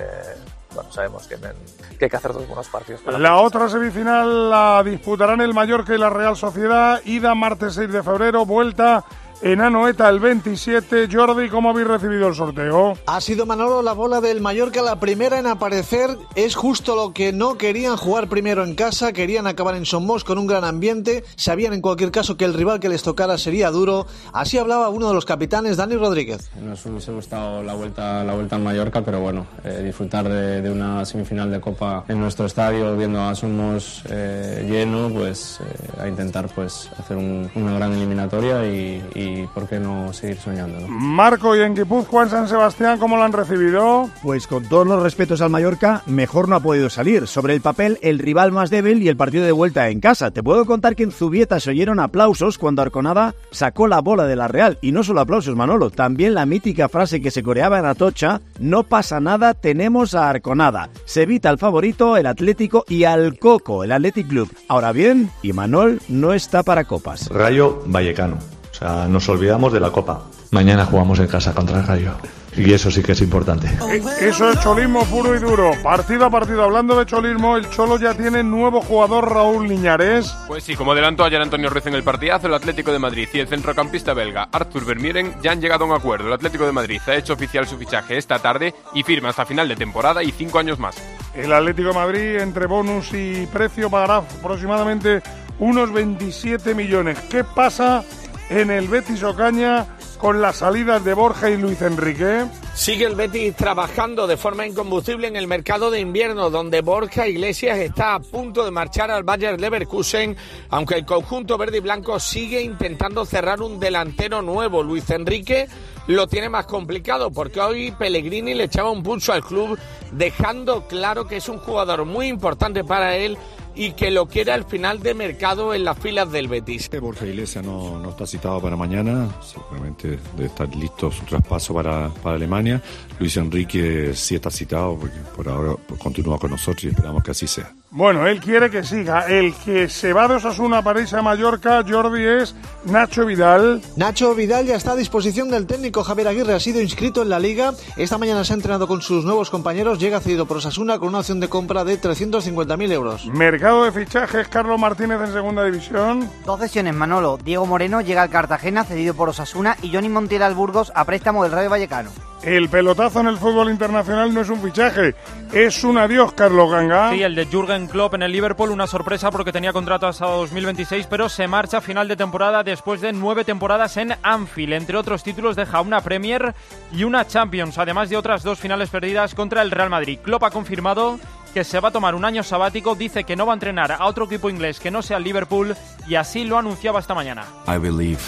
bueno, 0.73 0.91
sabemos 0.91 1.27
que, 1.27 1.37
que 1.37 2.05
hay 2.05 2.09
que 2.09 2.17
hacer 2.17 2.33
dos 2.33 2.47
buenos 2.47 2.67
partidos. 2.67 3.01
Para 3.01 3.19
la 3.19 3.37
otra 3.37 3.69
semifinal 3.69 4.49
la 4.49 4.83
disputarán 4.83 5.41
el 5.41 5.53
Mallorca 5.53 5.93
y 5.93 5.97
la 5.97 6.09
Real 6.09 6.35
Sociedad, 6.35 7.01
ida 7.05 7.35
martes 7.35 7.73
6 7.75 7.91
de 7.91 8.03
febrero, 8.03 8.45
vuelta 8.45 9.03
en 9.41 9.61
Anoeta 9.61 10.09
el 10.09 10.19
27. 10.19 11.07
Jordi, 11.11 11.49
¿cómo 11.49 11.69
habéis 11.69 11.87
recibido 11.87 12.27
el 12.27 12.35
sorteo? 12.35 12.97
Ha 13.05 13.21
sido 13.21 13.45
Manolo 13.45 13.81
la 13.81 13.93
bola 13.93 14.21
del 14.21 14.41
Mallorca 14.41 14.81
la 14.81 14.99
primera 14.99 15.39
en 15.39 15.47
aparecer. 15.47 16.17
Es 16.35 16.55
justo 16.55 16.95
lo 16.95 17.13
que 17.13 17.31
no 17.33 17.57
querían 17.57 17.97
jugar 17.97 18.27
primero 18.27 18.63
en 18.63 18.75
casa, 18.75 19.13
querían 19.13 19.47
acabar 19.47 19.75
en 19.75 19.85
Somos 19.85 20.23
con 20.23 20.37
un 20.37 20.47
gran 20.47 20.63
ambiente. 20.63 21.23
Sabían 21.35 21.73
en 21.73 21.81
cualquier 21.81 22.11
caso 22.11 22.37
que 22.37 22.45
el 22.45 22.53
rival 22.53 22.79
que 22.79 22.89
les 22.89 23.03
tocara 23.03 23.37
sería 23.37 23.71
duro. 23.71 24.05
Así 24.33 24.57
hablaba 24.57 24.89
uno 24.89 25.07
de 25.07 25.13
los 25.13 25.25
capitanes, 25.25 25.77
Dani 25.77 25.95
Rodríguez. 25.95 26.51
Nos 26.61 26.85
hubiese 26.85 27.11
gustado 27.11 27.63
la 27.63 27.73
vuelta, 27.73 28.23
la 28.23 28.33
vuelta 28.33 28.55
en 28.55 28.63
Mallorca, 28.63 29.01
pero 29.01 29.21
bueno, 29.21 29.47
eh, 29.63 29.81
disfrutar 29.83 30.27
de, 30.29 30.69
una 30.69 31.05
semifinal 31.05 31.51
de 31.51 31.59
Copa 31.59 32.05
en 32.07 32.19
nuestro 32.19 32.45
estadio, 32.45 32.95
viendo 32.95 33.21
a 33.21 33.35
Somos 33.35 34.03
eh, 34.09 34.67
lleno, 34.69 35.09
pues 35.09 35.59
eh, 35.61 36.01
a 36.01 36.07
intentar 36.07 36.47
pues 36.49 36.89
hacer 36.97 37.17
una 37.17 37.73
gran 37.73 37.93
eliminatoria 37.93 38.65
y 38.65 39.01
y 39.15 39.30
por 39.53 39.67
qué 39.67 39.79
no 39.79 40.13
seguir 40.13 40.37
soñando. 40.37 40.87
Marco, 40.87 41.55
y 41.55 41.61
en 41.61 41.75
Guipúzcoa, 41.75 42.23
en 42.23 42.29
San 42.29 42.47
Sebastián, 42.47 42.99
¿cómo 42.99 43.17
lo 43.17 43.23
han 43.23 43.33
recibido? 43.33 44.09
Pues 44.21 44.47
con 44.47 44.63
todos 44.65 44.87
los 44.87 45.01
respetos 45.01 45.41
al 45.41 45.49
Mallorca, 45.49 46.03
mejor 46.05 46.47
no 46.47 46.55
ha 46.55 46.59
podido 46.59 46.89
salir. 46.89 47.27
Sobre 47.27 47.53
el 47.53 47.61
papel, 47.61 47.97
el 48.01 48.19
rival 48.19 48.51
más 48.51 48.69
débil 48.69 49.01
y 49.01 49.09
el 49.09 49.17
partido 49.17 49.45
de 49.45 49.51
vuelta 49.51 49.89
en 49.89 49.99
casa. 49.99 50.31
Te 50.31 50.43
puedo 50.43 50.65
contar 50.65 50.95
que 50.95 51.03
en 51.03 51.11
Zubieta 51.11 51.59
se 51.59 51.69
oyeron 51.69 51.99
aplausos 51.99 52.57
cuando 52.57 52.81
Arconada 52.81 53.35
sacó 53.51 53.87
la 53.87 54.01
bola 54.01 54.25
de 54.25 54.35
la 54.35 54.47
Real. 54.47 54.77
Y 54.81 54.91
no 54.91 55.03
solo 55.03 55.21
aplausos, 55.21 55.55
Manolo, 55.55 55.89
también 55.89 56.33
la 56.33 56.45
mítica 56.45 56.89
frase 56.89 57.21
que 57.21 57.31
se 57.31 57.43
coreaba 57.43 57.79
en 57.79 57.85
Atocha, 57.85 58.41
no 58.59 58.83
pasa 58.83 59.19
nada, 59.19 59.53
tenemos 59.53 60.15
a 60.15 60.29
Arconada. 60.29 60.89
Se 61.05 61.23
evita 61.23 61.49
al 61.49 61.57
favorito, 61.57 62.17
el 62.17 62.25
Atlético 62.25 62.85
y 62.87 63.03
al 63.03 63.37
Coco, 63.37 63.83
el 63.83 63.91
Athletic 63.91 64.27
Club. 64.27 64.51
Ahora 64.67 64.91
bien, 64.91 65.29
Imanol 65.41 66.01
no 66.07 66.33
está 66.33 66.63
para 66.63 66.85
copas. 66.85 67.29
Rayo 67.29 67.81
Vallecano 67.85 68.60
nos 68.81 69.29
olvidamos 69.29 69.73
de 69.73 69.79
la 69.79 69.91
Copa. 69.91 70.23
Mañana 70.51 70.85
jugamos 70.85 71.19
en 71.19 71.27
casa 71.27 71.53
contra 71.53 71.79
el 71.79 71.87
Rayo. 71.87 72.11
Y 72.55 72.73
eso 72.73 72.91
sí 72.91 73.01
que 73.01 73.13
es 73.13 73.21
importante. 73.21 73.67
Eh, 73.67 74.01
eso 74.21 74.49
es 74.49 74.59
cholismo 74.59 75.05
puro 75.05 75.35
y 75.35 75.39
duro. 75.39 75.71
Partido 75.81 76.25
a 76.25 76.29
partido. 76.29 76.63
Hablando 76.63 76.97
de 76.97 77.05
cholismo, 77.05 77.55
el 77.55 77.69
Cholo 77.69 77.97
ya 77.97 78.13
tiene 78.13 78.43
nuevo 78.43 78.81
jugador 78.81 79.31
Raúl 79.33 79.67
Liñares. 79.67 80.35
Pues 80.47 80.63
sí, 80.65 80.75
como 80.75 80.91
adelantó 80.91 81.23
ayer 81.23 81.41
Antonio 81.41 81.69
Ruiz 81.69 81.85
en 81.85 81.95
el 81.95 82.03
partidazo, 82.03 82.47
el 82.47 82.53
Atlético 82.53 82.91
de 82.91 82.99
Madrid 82.99 83.29
y 83.31 83.39
el 83.39 83.47
centrocampista 83.47 84.13
belga 84.13 84.49
Arthur 84.51 84.85
Vermieren 84.85 85.35
ya 85.41 85.51
han 85.51 85.61
llegado 85.61 85.85
a 85.85 85.87
un 85.87 85.93
acuerdo. 85.93 86.27
El 86.27 86.33
Atlético 86.33 86.65
de 86.65 86.73
Madrid 86.73 86.99
ha 87.07 87.15
hecho 87.15 87.33
oficial 87.33 87.65
su 87.65 87.77
fichaje 87.77 88.17
esta 88.17 88.39
tarde 88.39 88.75
y 88.93 89.03
firma 89.03 89.29
hasta 89.29 89.45
final 89.45 89.69
de 89.69 89.77
temporada 89.77 90.21
y 90.21 90.31
cinco 90.31 90.59
años 90.59 90.77
más. 90.77 90.95
El 91.33 91.53
Atlético 91.53 91.89
de 91.89 91.95
Madrid, 91.95 92.35
entre 92.39 92.65
bonus 92.65 93.13
y 93.13 93.47
precio, 93.47 93.89
pagará 93.89 94.17
aproximadamente 94.17 95.21
unos 95.59 95.93
27 95.93 96.75
millones. 96.75 97.17
¿Qué 97.29 97.45
pasa 97.45 98.03
en 98.51 98.69
el 98.69 98.89
Betis 98.89 99.23
Ocaña 99.23 99.87
con 100.17 100.41
las 100.41 100.57
salidas 100.57 101.03
de 101.05 101.13
Borja 101.13 101.49
y 101.49 101.57
Luis 101.57 101.81
Enrique. 101.81 102.45
Sigue 102.75 103.05
el 103.05 103.15
Betis 103.15 103.55
trabajando 103.55 104.27
de 104.27 104.35
forma 104.35 104.67
incombustible 104.67 105.27
en 105.27 105.37
el 105.37 105.47
mercado 105.47 105.89
de 105.89 106.01
invierno, 106.01 106.49
donde 106.49 106.81
Borja 106.81 107.27
Iglesias 107.27 107.79
está 107.79 108.15
a 108.15 108.19
punto 108.19 108.65
de 108.65 108.71
marchar 108.71 109.09
al 109.09 109.23
Bayer 109.23 109.59
Leverkusen, 109.59 110.35
aunque 110.69 110.95
el 110.95 111.05
conjunto 111.05 111.57
verde 111.57 111.77
y 111.77 111.79
blanco 111.79 112.19
sigue 112.19 112.61
intentando 112.61 113.23
cerrar 113.25 113.61
un 113.61 113.79
delantero 113.79 114.41
nuevo. 114.41 114.83
Luis 114.83 115.09
Enrique 115.09 115.67
lo 116.07 116.27
tiene 116.27 116.49
más 116.49 116.65
complicado 116.65 117.31
porque 117.31 117.61
hoy 117.61 117.91
Pellegrini 117.91 118.53
le 118.53 118.65
echaba 118.65 118.91
un 118.91 119.01
pulso 119.01 119.31
al 119.31 119.45
club, 119.45 119.79
dejando 120.11 120.87
claro 120.87 121.25
que 121.25 121.37
es 121.37 121.47
un 121.47 121.57
jugador 121.57 122.03
muy 122.03 122.27
importante 122.27 122.83
para 122.83 123.15
él 123.15 123.37
y 123.75 123.91
que 123.93 124.11
lo 124.11 124.27
quiere 124.27 124.51
al 124.51 124.65
final 124.65 125.01
de 125.01 125.13
mercado 125.13 125.73
en 125.73 125.83
las 125.83 125.97
filas 125.97 126.31
del 126.31 126.47
Betis. 126.47 126.89
Borja 126.99 127.25
Iglesias 127.25 127.65
no, 127.65 127.99
no 127.99 128.09
está 128.09 128.27
citado 128.27 128.61
para 128.61 128.75
mañana, 128.75 129.29
seguramente 129.41 130.19
debe 130.35 130.47
estar 130.47 130.73
listo 130.75 131.11
su 131.11 131.23
traspaso 131.25 131.73
para, 131.73 132.09
para 132.09 132.35
Alemania. 132.35 132.81
Luis 133.19 133.37
Enrique 133.37 134.11
sí 134.13 134.35
está 134.35 134.51
citado 134.51 134.97
porque 134.97 135.17
por 135.35 135.47
ahora 135.47 135.75
continúa 135.97 136.37
con 136.37 136.51
nosotros 136.51 136.83
y 136.85 136.87
esperamos 136.89 137.23
que 137.23 137.31
así 137.31 137.47
sea. 137.47 137.73
Bueno, 137.93 138.25
él 138.25 138.39
quiere 138.39 138.69
que 138.69 138.85
siga. 138.85 139.27
El 139.27 139.53
que 139.53 139.89
se 139.89 140.13
va 140.13 140.25
de 140.29 140.35
Osasuna 140.35 140.81
para 140.81 141.01
irse 141.01 141.17
a 141.17 141.21
Mallorca, 141.21 141.83
Jordi, 141.85 142.23
es 142.23 142.55
Nacho 142.85 143.25
Vidal. 143.25 143.81
Nacho 143.97 144.33
Vidal 144.33 144.65
ya 144.65 144.77
está 144.77 144.93
a 144.93 144.95
disposición 144.95 145.51
del 145.51 145.67
técnico 145.67 146.01
Javier 146.01 146.29
Aguirre. 146.29 146.53
Ha 146.53 146.59
sido 146.61 146.79
inscrito 146.79 147.21
en 147.21 147.27
la 147.27 147.37
liga. 147.37 147.73
Esta 147.97 148.17
mañana 148.17 148.45
se 148.45 148.53
ha 148.53 148.55
entrenado 148.55 148.87
con 148.87 149.01
sus 149.01 149.25
nuevos 149.25 149.49
compañeros. 149.49 149.99
Llega 149.99 150.21
cedido 150.21 150.45
por 150.45 150.57
Osasuna 150.57 150.99
con 150.99 151.09
una 151.09 151.19
opción 151.19 151.41
de 151.41 151.49
compra 151.49 151.83
de 151.83 151.99
350.000 151.99 152.91
euros. 152.93 153.25
Mercado 153.25 153.83
de 153.83 153.91
fichajes, 153.91 154.47
Carlos 154.47 154.79
Martínez 154.79 155.19
en 155.19 155.33
segunda 155.33 155.65
división. 155.65 156.29
Dos 156.45 156.61
sesiones, 156.61 156.95
Manolo. 156.95 157.39
Diego 157.43 157.65
Moreno 157.65 157.99
llega 157.99 158.21
al 158.21 158.29
Cartagena, 158.29 158.85
cedido 158.85 159.15
por 159.15 159.27
Osasuna. 159.27 159.75
Y 159.81 159.91
Johnny 159.91 160.07
Montiel 160.07 160.43
al 160.43 160.55
Burgos 160.55 160.93
a 160.95 161.03
préstamo 161.03 161.43
del 161.43 161.51
Rayo 161.51 161.69
Vallecano. 161.69 162.30
El 162.43 162.69
pelotazo 162.69 163.19
en 163.19 163.27
el 163.27 163.37
fútbol 163.37 163.69
internacional 163.69 164.33
no 164.33 164.41
es 164.41 164.49
un 164.49 164.59
fichaje, 164.59 165.13
es 165.53 165.83
un 165.83 165.99
adiós, 165.99 166.33
Carlos 166.33 166.71
Ganga. 166.71 167.11
Sí, 167.11 167.21
el 167.21 167.35
de 167.35 167.45
Jürgen 167.45 167.87
Klopp 167.87 168.15
en 168.15 168.23
el 168.23 168.31
Liverpool, 168.31 168.71
una 168.71 168.87
sorpresa 168.87 169.29
porque 169.29 169.51
tenía 169.51 169.71
contrato 169.71 170.07
hasta 170.07 170.25
2026, 170.25 171.05
pero 171.05 171.29
se 171.29 171.47
marcha 171.47 171.77
a 171.77 171.81
final 171.81 172.07
de 172.07 172.15
temporada 172.15 172.63
después 172.63 172.99
de 172.99 173.13
nueve 173.13 173.45
temporadas 173.45 173.95
en 173.97 174.15
Anfield. 174.23 174.73
Entre 174.73 174.97
otros 174.97 175.21
títulos 175.21 175.55
deja 175.55 175.81
una 175.81 176.01
Premier 176.01 176.55
y 176.91 177.03
una 177.03 177.27
Champions, 177.27 177.77
además 177.77 178.09
de 178.09 178.17
otras 178.17 178.41
dos 178.41 178.57
finales 178.57 178.89
perdidas 178.89 179.35
contra 179.35 179.61
el 179.61 179.69
Real 179.69 179.91
Madrid. 179.91 180.17
Klopp 180.23 180.43
ha 180.43 180.49
confirmado 180.49 181.19
que 181.53 181.63
se 181.63 181.79
va 181.79 181.89
a 181.89 181.91
tomar 181.91 182.15
un 182.15 182.25
año 182.25 182.41
sabático, 182.41 182.95
dice 182.95 183.23
que 183.23 183.35
no 183.35 183.45
va 183.45 183.53
a 183.53 183.55
entrenar 183.55 183.91
a 183.91 184.05
otro 184.07 184.25
equipo 184.25 184.49
inglés 184.49 184.79
que 184.79 184.89
no 184.89 185.03
sea 185.03 185.17
el 185.17 185.23
Liverpool 185.23 185.75
y 186.07 186.15
así 186.15 186.43
lo 186.43 186.57
anunciaba 186.57 186.99
esta 186.99 187.13
mañana. 187.13 187.45
I 187.67 187.77
believe 187.77 188.21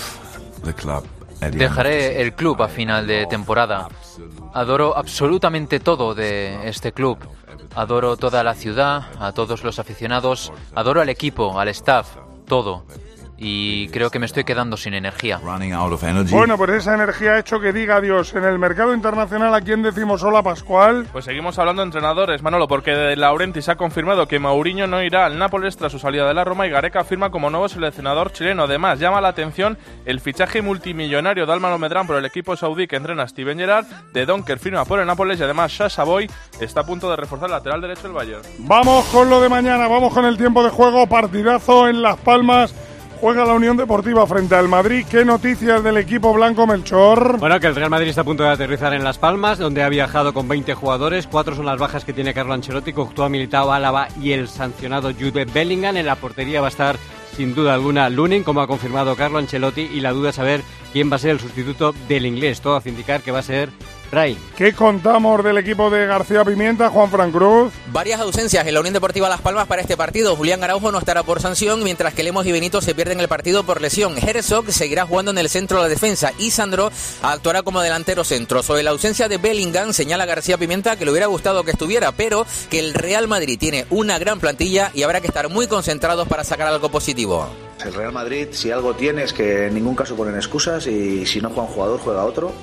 the 0.64 0.74
club 0.74 1.04
Dejaré 1.52 2.22
el 2.22 2.34
club 2.34 2.62
a 2.62 2.68
final 2.68 3.08
de 3.08 3.26
temporada. 3.26 3.88
Adoro 4.54 4.98
absolutamente 4.98 5.80
todo 5.80 6.14
de 6.14 6.68
este 6.68 6.92
club. 6.92 7.18
Adoro 7.76 8.18
toda 8.18 8.44
la 8.44 8.54
ciudad, 8.54 9.04
a 9.20 9.32
todos 9.32 9.64
los 9.64 9.80
aficionados, 9.80 10.54
adoro 10.76 11.02
al 11.02 11.10
equipo, 11.10 11.60
al 11.60 11.70
staff, 11.70 12.18
todo 12.46 12.84
y 13.46 13.90
creo 13.90 14.10
que 14.10 14.20
me 14.20 14.26
estoy 14.26 14.46
quedando 14.46 14.78
sin 14.78 14.94
energía. 14.94 15.38
Bueno, 16.32 16.58
pues 16.58 16.72
esa 16.72 16.94
energía 16.94 17.34
ha 17.34 17.40
hecho 17.40 17.60
que 17.60 17.74
diga 17.74 17.98
adiós. 17.98 18.34
En 18.36 18.46
el 18.46 18.58
mercado 18.58 18.94
internacional, 18.94 19.54
¿a 19.54 19.60
quién 19.60 19.84
decimos 19.84 20.24
hola, 20.24 20.42
Pascual? 20.42 21.08
Pues 21.12 21.26
seguimos 21.26 21.60
hablando 21.60 21.82
de 21.82 21.88
entrenadores, 21.88 22.42
Manolo, 22.42 22.70
porque 22.70 23.18
Laurentis 23.18 23.68
ha 23.68 23.76
confirmado 23.76 24.30
que 24.30 24.40
Mauriño 24.40 24.88
no 24.88 25.04
irá 25.04 25.26
al 25.26 25.38
Nápoles 25.38 25.76
tras 25.76 25.92
su 25.92 26.00
salida 26.00 26.26
de 26.26 26.34
la 26.34 26.46
Roma 26.46 26.68
y 26.68 26.70
Gareca 26.70 27.04
firma 27.04 27.32
como 27.32 27.50
nuevo 27.50 27.68
seleccionador 27.68 28.32
chileno. 28.32 28.64
Además, 28.64 28.98
llama 29.00 29.20
la 29.20 29.28
atención 29.28 29.78
el 30.06 30.22
fichaje 30.22 30.62
multimillonario 30.62 31.46
de 31.46 31.52
Álvaro 31.52 31.78
Medrán 31.78 32.08
por 32.08 32.16
el 32.16 32.24
equipo 32.24 32.56
saudí 32.56 32.88
que 32.88 32.96
entrena 32.96 33.24
a 33.24 33.28
Steven 33.28 33.58
Gerrard, 33.58 33.86
de 34.14 34.26
Donker 34.26 34.58
firma 34.58 34.86
por 34.86 35.02
el 35.02 35.06
Nápoles 35.06 35.42
y 35.42 35.44
además 35.44 35.76
Sasha 35.76 36.06
Boy 36.06 36.30
está 36.62 36.82
a 36.82 36.86
punto 36.86 37.10
de 37.10 37.18
reforzar 37.18 37.50
el 37.50 37.56
lateral 37.56 37.82
derecho 37.82 38.04
del 38.04 38.14
Bayern. 38.14 38.42
Vamos 38.60 39.04
con 39.08 39.30
lo 39.30 39.42
de 39.42 39.50
mañana, 39.50 39.90
vamos 39.90 40.14
con 40.14 40.24
el 40.24 40.38
tiempo 40.38 40.64
de 40.64 40.70
juego, 40.70 41.08
partidazo 41.08 41.90
en 41.90 42.02
Las 42.02 42.18
Palmas 42.20 42.74
juega 43.24 43.46
la 43.46 43.54
Unión 43.54 43.78
Deportiva 43.78 44.28
frente 44.28 44.54
al 44.54 44.68
Madrid. 44.68 45.06
¿Qué 45.10 45.24
noticias 45.24 45.82
del 45.82 45.96
equipo 45.96 46.34
blanco 46.34 46.68
Melchor? 46.68 47.40
Bueno, 47.40 47.58
que 47.58 47.68
el 47.68 47.76
Real 47.76 47.90
Madrid 47.90 48.10
está 48.10 48.20
a 48.20 48.26
punto 48.26 48.44
de 48.44 48.50
aterrizar 48.50 48.94
en 48.94 49.06
Las 49.06 49.18
Palmas, 49.18 49.58
donde 49.58 49.82
ha 49.82 49.88
viajado 49.88 50.34
con 50.34 50.50
20 50.50 50.74
jugadores. 50.74 51.26
Cuatro 51.28 51.56
son 51.56 51.66
las 51.66 51.80
bajas 51.80 52.04
que 52.04 52.12
tiene 52.12 52.34
Carlo 52.34 52.54
Ancelotti, 52.54 52.92
Coctúa, 52.92 53.30
Militao, 53.30 53.72
Álava 53.72 54.10
y 54.22 54.34
el 54.34 54.50
sancionado 54.50 55.14
Jude 55.14 55.46
Bellingham. 55.46 55.96
En 55.96 56.06
la 56.06 56.18
portería 56.18 56.60
va 56.60 56.68
a 56.68 56.70
estar 56.70 56.98
sin 57.34 57.56
duda 57.56 57.74
alguna 57.74 58.10
Lunin, 58.10 58.44
como 58.44 58.60
ha 58.60 58.68
confirmado 58.68 59.16
Carlo 59.16 59.38
Ancelotti, 59.38 59.84
y 59.84 60.02
la 60.02 60.12
duda 60.12 60.32
es 60.32 60.36
saber 60.36 60.60
quién 60.92 61.10
va 61.10 61.16
a 61.16 61.20
ser 61.20 61.32
el 61.32 61.40
sustituto 61.40 61.96
del 62.10 62.26
inglés. 62.26 62.60
Todo 62.60 62.76
hace 62.76 62.90
indicar 62.90 63.22
que 63.22 63.32
va 63.32 63.40
a 63.40 63.44
ser 63.44 63.70
¿Qué 64.56 64.74
contamos 64.74 65.44
del 65.44 65.58
equipo 65.58 65.90
de 65.90 66.06
García 66.06 66.46
Pimienta, 66.46 66.92
Juan 66.92 67.10
Fran 67.10 67.32
Cruz? 67.32 67.74
Varias 67.88 68.20
ausencias 68.22 68.68
en 68.68 68.76
la 68.76 68.80
Unión 68.80 68.94
Deportiva 68.94 69.28
Las 69.28 69.42
Palmas 69.42 69.66
para 69.66 69.82
este 69.82 69.98
partido. 69.98 70.36
Julián 70.36 70.64
Araujo 70.64 70.92
no 70.92 71.00
estará 71.00 71.24
por 71.24 71.42
sanción, 71.42 71.84
mientras 71.84 72.14
que 72.14 72.22
Lemos 72.22 72.46
y 72.46 72.52
Benito 72.52 72.80
se 72.80 72.94
pierden 72.94 73.20
el 73.20 73.28
partido 73.28 73.64
por 73.64 73.82
lesión. 73.82 74.16
Herzog 74.16 74.72
seguirá 74.72 75.08
jugando 75.08 75.32
en 75.32 75.40
el 75.40 75.50
centro 75.50 75.78
de 75.78 75.84
la 75.86 75.90
defensa 75.90 76.32
y 76.38 76.52
Sandro 76.52 76.92
actuará 77.24 77.64
como 77.64 77.82
delantero 77.82 78.24
centro. 78.24 78.62
Sobre 78.62 78.84
la 78.84 78.92
ausencia 78.92 79.28
de 79.28 79.40
Bellingham, 79.40 79.94
señala 79.94 80.28
García 80.28 80.60
Pimienta 80.60 80.96
que 80.96 81.06
le 81.06 81.12
hubiera 81.12 81.26
gustado 81.26 81.64
que 81.64 81.72
estuviera, 81.72 82.12
pero 82.12 82.46
que 82.70 82.78
el 82.78 82.94
Real 82.94 83.28
Madrid 83.28 83.58
tiene 83.60 83.88
una 83.90 84.20
gran 84.20 84.40
plantilla 84.40 84.92
y 84.94 85.02
habrá 85.02 85.22
que 85.22 85.28
estar 85.28 85.50
muy 85.50 85.66
concentrados 85.66 86.28
para 86.28 86.44
sacar 86.44 86.68
algo 86.68 86.90
positivo. 86.90 87.48
El 87.84 87.96
Real 87.96 88.14
Madrid, 88.14 88.50
si 88.52 88.70
algo 88.70 88.94
tiene, 88.94 89.24
es 89.24 89.34
que 89.34 89.66
en 89.66 89.74
ningún 89.74 89.96
caso 89.96 90.16
ponen 90.16 90.36
excusas 90.36 90.86
y 90.86 91.26
si 91.26 91.42
no 91.42 91.50
juega 91.50 91.64
un 91.64 91.74
jugador, 91.74 92.00
juega 92.00 92.24
otro. 92.26 92.54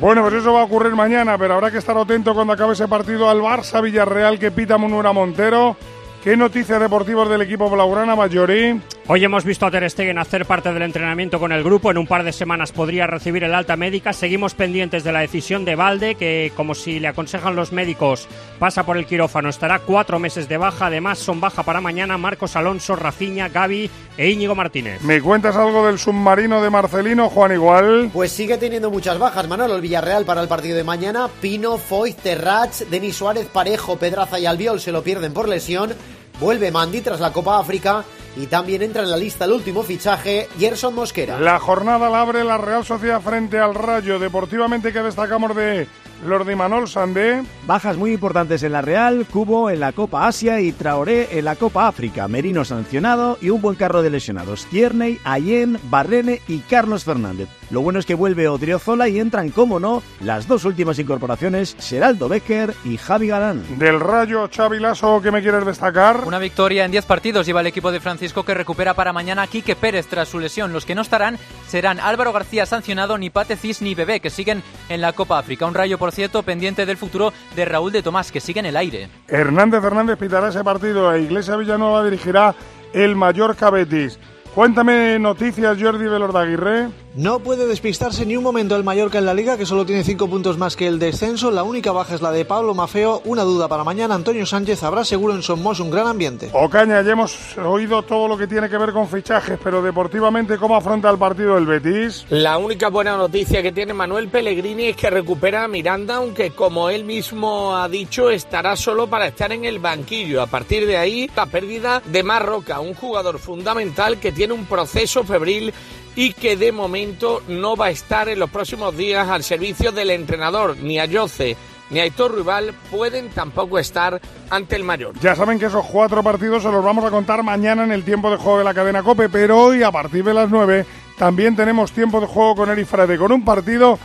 Bueno, 0.00 0.22
pues 0.22 0.34
eso 0.34 0.52
va 0.52 0.60
a 0.60 0.64
ocurrir 0.64 0.94
mañana, 0.94 1.36
pero 1.36 1.54
habrá 1.54 1.72
que 1.72 1.78
estar 1.78 1.96
atento 1.96 2.32
cuando 2.32 2.52
acabe 2.52 2.74
ese 2.74 2.86
partido 2.86 3.28
al 3.28 3.40
Barça 3.40 3.82
Villarreal 3.82 4.38
que 4.38 4.52
pita 4.52 4.78
Munura 4.78 5.12
Montero. 5.12 5.76
¿Qué 6.22 6.36
noticias 6.36 6.78
deportivas 6.78 7.28
del 7.28 7.42
equipo 7.42 7.68
Blaugrana, 7.68 8.14
Mayorí? 8.14 8.80
Hoy 9.10 9.24
hemos 9.24 9.42
visto 9.42 9.64
a 9.64 9.70
Ter 9.70 9.88
Stegen 9.88 10.18
hacer 10.18 10.44
parte 10.44 10.70
del 10.70 10.82
entrenamiento 10.82 11.40
con 11.40 11.50
el 11.50 11.64
grupo. 11.64 11.90
En 11.90 11.96
un 11.96 12.06
par 12.06 12.24
de 12.24 12.32
semanas 12.34 12.72
podría 12.72 13.06
recibir 13.06 13.42
el 13.42 13.54
alta 13.54 13.74
médica. 13.74 14.12
Seguimos 14.12 14.52
pendientes 14.52 15.02
de 15.02 15.12
la 15.12 15.20
decisión 15.20 15.64
de 15.64 15.76
Valde, 15.76 16.16
que, 16.16 16.52
como 16.54 16.74
si 16.74 17.00
le 17.00 17.08
aconsejan 17.08 17.56
los 17.56 17.72
médicos, 17.72 18.28
pasa 18.58 18.84
por 18.84 18.98
el 18.98 19.06
quirófano. 19.06 19.48
Estará 19.48 19.78
cuatro 19.78 20.18
meses 20.18 20.46
de 20.46 20.58
baja. 20.58 20.88
Además, 20.88 21.18
son 21.20 21.40
baja 21.40 21.62
para 21.62 21.80
mañana 21.80 22.18
Marcos 22.18 22.54
Alonso, 22.54 22.96
Rafinha, 22.96 23.48
Gaby 23.48 23.90
e 24.18 24.28
Íñigo 24.28 24.54
Martínez. 24.54 25.00
¿Me 25.00 25.22
cuentas 25.22 25.56
algo 25.56 25.86
del 25.86 25.98
submarino 25.98 26.60
de 26.60 26.68
Marcelino, 26.68 27.30
Juan 27.30 27.52
Igual? 27.52 28.10
Pues 28.12 28.30
sigue 28.30 28.58
teniendo 28.58 28.90
muchas 28.90 29.18
bajas, 29.18 29.48
Manolo. 29.48 29.76
El 29.76 29.80
Villarreal 29.80 30.26
para 30.26 30.42
el 30.42 30.48
partido 30.48 30.76
de 30.76 30.84
mañana. 30.84 31.30
Pino, 31.40 31.78
Foy, 31.78 32.12
Terrach, 32.12 32.80
Denis 32.90 33.16
Suárez, 33.16 33.46
Parejo, 33.46 33.96
Pedraza 33.96 34.38
y 34.38 34.44
Albiol 34.44 34.80
se 34.80 34.92
lo 34.92 35.02
pierden 35.02 35.32
por 35.32 35.48
lesión. 35.48 35.94
Vuelve 36.38 36.70
Mandy 36.70 37.00
tras 37.00 37.20
la 37.20 37.32
Copa 37.32 37.58
África 37.58 38.04
y 38.38 38.46
también 38.46 38.82
entra 38.82 39.02
en 39.02 39.10
la 39.10 39.16
lista 39.16 39.44
el 39.46 39.52
último 39.52 39.82
fichaje, 39.82 40.48
Gerson 40.58 40.94
Mosquera. 40.94 41.40
La 41.40 41.58
jornada 41.58 42.08
la 42.08 42.20
abre 42.20 42.44
la 42.44 42.56
Real 42.56 42.84
Sociedad 42.84 43.20
frente 43.20 43.58
al 43.58 43.74
Rayo. 43.74 44.20
Deportivamente, 44.20 44.92
que 44.92 45.02
destacamos 45.02 45.56
de 45.56 45.88
los 46.24 46.46
de 46.46 46.56
Manol 46.56 46.88
Sandé. 46.88 47.42
Bajas 47.66 47.96
muy 47.96 48.12
importantes 48.12 48.62
en 48.62 48.72
la 48.72 48.82
Real, 48.82 49.26
Cubo 49.30 49.70
en 49.70 49.80
la 49.80 49.92
Copa 49.92 50.26
Asia 50.26 50.60
y 50.60 50.72
Traoré 50.72 51.38
en 51.38 51.44
la 51.44 51.56
Copa 51.56 51.88
África. 51.88 52.28
Merino 52.28 52.64
sancionado 52.64 53.38
y 53.40 53.50
un 53.50 53.60
buen 53.60 53.76
carro 53.76 54.02
de 54.02 54.10
lesionados. 54.10 54.66
Tierney, 54.66 55.18
Allen, 55.24 55.78
Barrene 55.84 56.40
y 56.48 56.58
Carlos 56.60 57.04
Fernández. 57.04 57.48
Lo 57.70 57.82
bueno 57.82 57.98
es 57.98 58.06
que 58.06 58.14
vuelve 58.14 58.48
Odriozola 58.48 59.08
y 59.08 59.20
entran, 59.20 59.50
como 59.50 59.78
no, 59.78 60.02
las 60.20 60.48
dos 60.48 60.64
últimas 60.64 60.98
incorporaciones, 60.98 61.76
Geraldo 61.78 62.28
Becker 62.28 62.74
y 62.84 62.96
Javi 62.96 63.28
Galán. 63.28 63.78
Del 63.78 64.00
Rayo, 64.00 64.48
Xavi 64.48 64.80
Lasso, 64.80 65.20
¿qué 65.22 65.30
me 65.30 65.42
quieres 65.42 65.66
destacar? 65.66 66.22
Una 66.24 66.38
victoria 66.38 66.86
en 66.86 66.90
10 66.90 67.04
partidos 67.04 67.46
lleva 67.46 67.60
el 67.60 67.66
equipo 67.66 67.92
de 67.92 68.00
Francisco 68.00 68.44
que 68.44 68.54
recupera 68.54 68.94
para 68.94 69.12
mañana 69.12 69.42
a 69.42 69.46
Quique 69.46 69.76
Pérez 69.76 70.06
tras 70.06 70.28
su 70.28 70.38
lesión. 70.38 70.72
Los 70.72 70.86
que 70.86 70.94
no 70.94 71.02
estarán 71.02 71.38
serán 71.66 72.00
Álvaro 72.00 72.32
García 72.32 72.64
sancionado, 72.64 73.18
ni 73.18 73.28
Pate 73.28 73.56
Cis 73.56 73.82
ni 73.82 73.94
Bebé, 73.94 74.20
que 74.20 74.30
siguen 74.30 74.62
en 74.88 75.02
la 75.02 75.12
Copa 75.12 75.38
África. 75.38 75.66
Un 75.66 75.74
Rayo, 75.74 75.98
por 75.98 76.07
cierto, 76.10 76.42
pendiente 76.42 76.86
del 76.86 76.96
futuro 76.96 77.32
de 77.54 77.64
Raúl 77.64 77.92
de 77.92 78.02
Tomás, 78.02 78.32
que 78.32 78.40
sigue 78.40 78.60
en 78.60 78.66
el 78.66 78.76
aire. 78.76 79.08
Hernández 79.28 79.80
Fernández 79.82 80.18
pitará 80.18 80.48
ese 80.48 80.64
partido 80.64 81.12
e 81.12 81.22
Iglesia 81.22 81.56
Villanueva 81.56 82.04
dirigirá 82.04 82.54
el 82.92 83.16
Mallorca 83.16 83.70
Betis. 83.70 84.18
Cuéntame 84.54 85.18
noticias, 85.18 85.76
Jordi 85.80 86.06
Aguirre. 86.06 86.88
No 87.18 87.40
puede 87.40 87.66
despistarse 87.66 88.24
ni 88.24 88.36
un 88.36 88.44
momento 88.44 88.76
el 88.76 88.84
Mallorca 88.84 89.18
en 89.18 89.26
la 89.26 89.34
liga, 89.34 89.56
que 89.56 89.66
solo 89.66 89.84
tiene 89.84 90.04
cinco 90.04 90.28
puntos 90.28 90.56
más 90.56 90.76
que 90.76 90.86
el 90.86 91.00
descenso. 91.00 91.50
La 91.50 91.64
única 91.64 91.90
baja 91.90 92.14
es 92.14 92.22
la 92.22 92.30
de 92.30 92.44
Pablo 92.44 92.74
Mafeo. 92.74 93.22
Una 93.24 93.42
duda 93.42 93.66
para 93.66 93.82
mañana. 93.82 94.14
Antonio 94.14 94.46
Sánchez 94.46 94.84
habrá 94.84 95.04
seguro 95.04 95.34
en 95.34 95.42
Somos 95.42 95.80
un 95.80 95.90
gran 95.90 96.06
ambiente. 96.06 96.48
Ocaña, 96.52 97.02
ya 97.02 97.10
hemos 97.10 97.58
oído 97.58 98.02
todo 98.02 98.28
lo 98.28 98.38
que 98.38 98.46
tiene 98.46 98.68
que 98.68 98.78
ver 98.78 98.92
con 98.92 99.08
fichajes, 99.08 99.58
pero 99.64 99.82
deportivamente, 99.82 100.58
¿cómo 100.58 100.76
afronta 100.76 101.10
el 101.10 101.18
partido 101.18 101.58
el 101.58 101.66
Betis? 101.66 102.24
La 102.30 102.56
única 102.56 102.88
buena 102.88 103.16
noticia 103.16 103.62
que 103.62 103.72
tiene 103.72 103.94
Manuel 103.94 104.28
Pellegrini 104.28 104.86
es 104.86 104.96
que 104.96 105.10
recupera 105.10 105.64
a 105.64 105.68
Miranda, 105.68 106.16
aunque 106.16 106.52
como 106.52 106.88
él 106.88 107.02
mismo 107.02 107.76
ha 107.76 107.88
dicho, 107.88 108.30
estará 108.30 108.76
solo 108.76 109.08
para 109.08 109.26
estar 109.26 109.50
en 109.50 109.64
el 109.64 109.80
banquillo. 109.80 110.40
A 110.40 110.46
partir 110.46 110.86
de 110.86 110.98
ahí, 110.98 111.28
la 111.34 111.46
pérdida 111.46 112.00
de 112.04 112.22
Marroca, 112.22 112.78
un 112.78 112.94
jugador 112.94 113.40
fundamental 113.40 114.20
que 114.20 114.30
tiene 114.38 114.54
un 114.54 114.66
proceso 114.66 115.24
febril 115.24 115.74
y 116.14 116.32
que 116.32 116.56
de 116.56 116.70
momento 116.70 117.42
no 117.48 117.74
va 117.74 117.86
a 117.86 117.90
estar 117.90 118.28
en 118.28 118.38
los 118.38 118.48
próximos 118.48 118.96
días 118.96 119.28
al 119.28 119.42
servicio 119.42 119.90
del 119.90 120.10
entrenador. 120.10 120.76
Ni 120.76 121.00
Ayoce 121.00 121.56
ni 121.90 121.98
Aitor 121.98 122.36
Rival 122.36 122.72
pueden 122.88 123.30
tampoco 123.30 123.80
estar 123.80 124.20
ante 124.48 124.76
el 124.76 124.84
mayor. 124.84 125.18
Ya 125.18 125.34
saben 125.34 125.58
que 125.58 125.66
esos 125.66 125.84
cuatro 125.86 126.22
partidos 126.22 126.62
se 126.62 126.70
los 126.70 126.84
vamos 126.84 127.04
a 127.04 127.10
contar 127.10 127.42
mañana 127.42 127.82
en 127.82 127.90
el 127.90 128.04
tiempo 128.04 128.30
de 128.30 128.36
juego 128.36 128.58
de 128.58 128.64
la 128.64 128.74
cadena 128.74 129.02
Cope, 129.02 129.28
pero 129.28 129.58
hoy 129.58 129.82
a 129.82 129.90
partir 129.90 130.22
de 130.22 130.34
las 130.34 130.48
nueve 130.48 130.86
también 131.18 131.56
tenemos 131.56 131.90
tiempo 131.90 132.20
de 132.20 132.28
juego 132.28 132.54
con 132.54 132.70
Eri 132.70 132.84
Frade, 132.84 133.18
con 133.18 133.32
un 133.32 133.44
partido, 133.44 133.98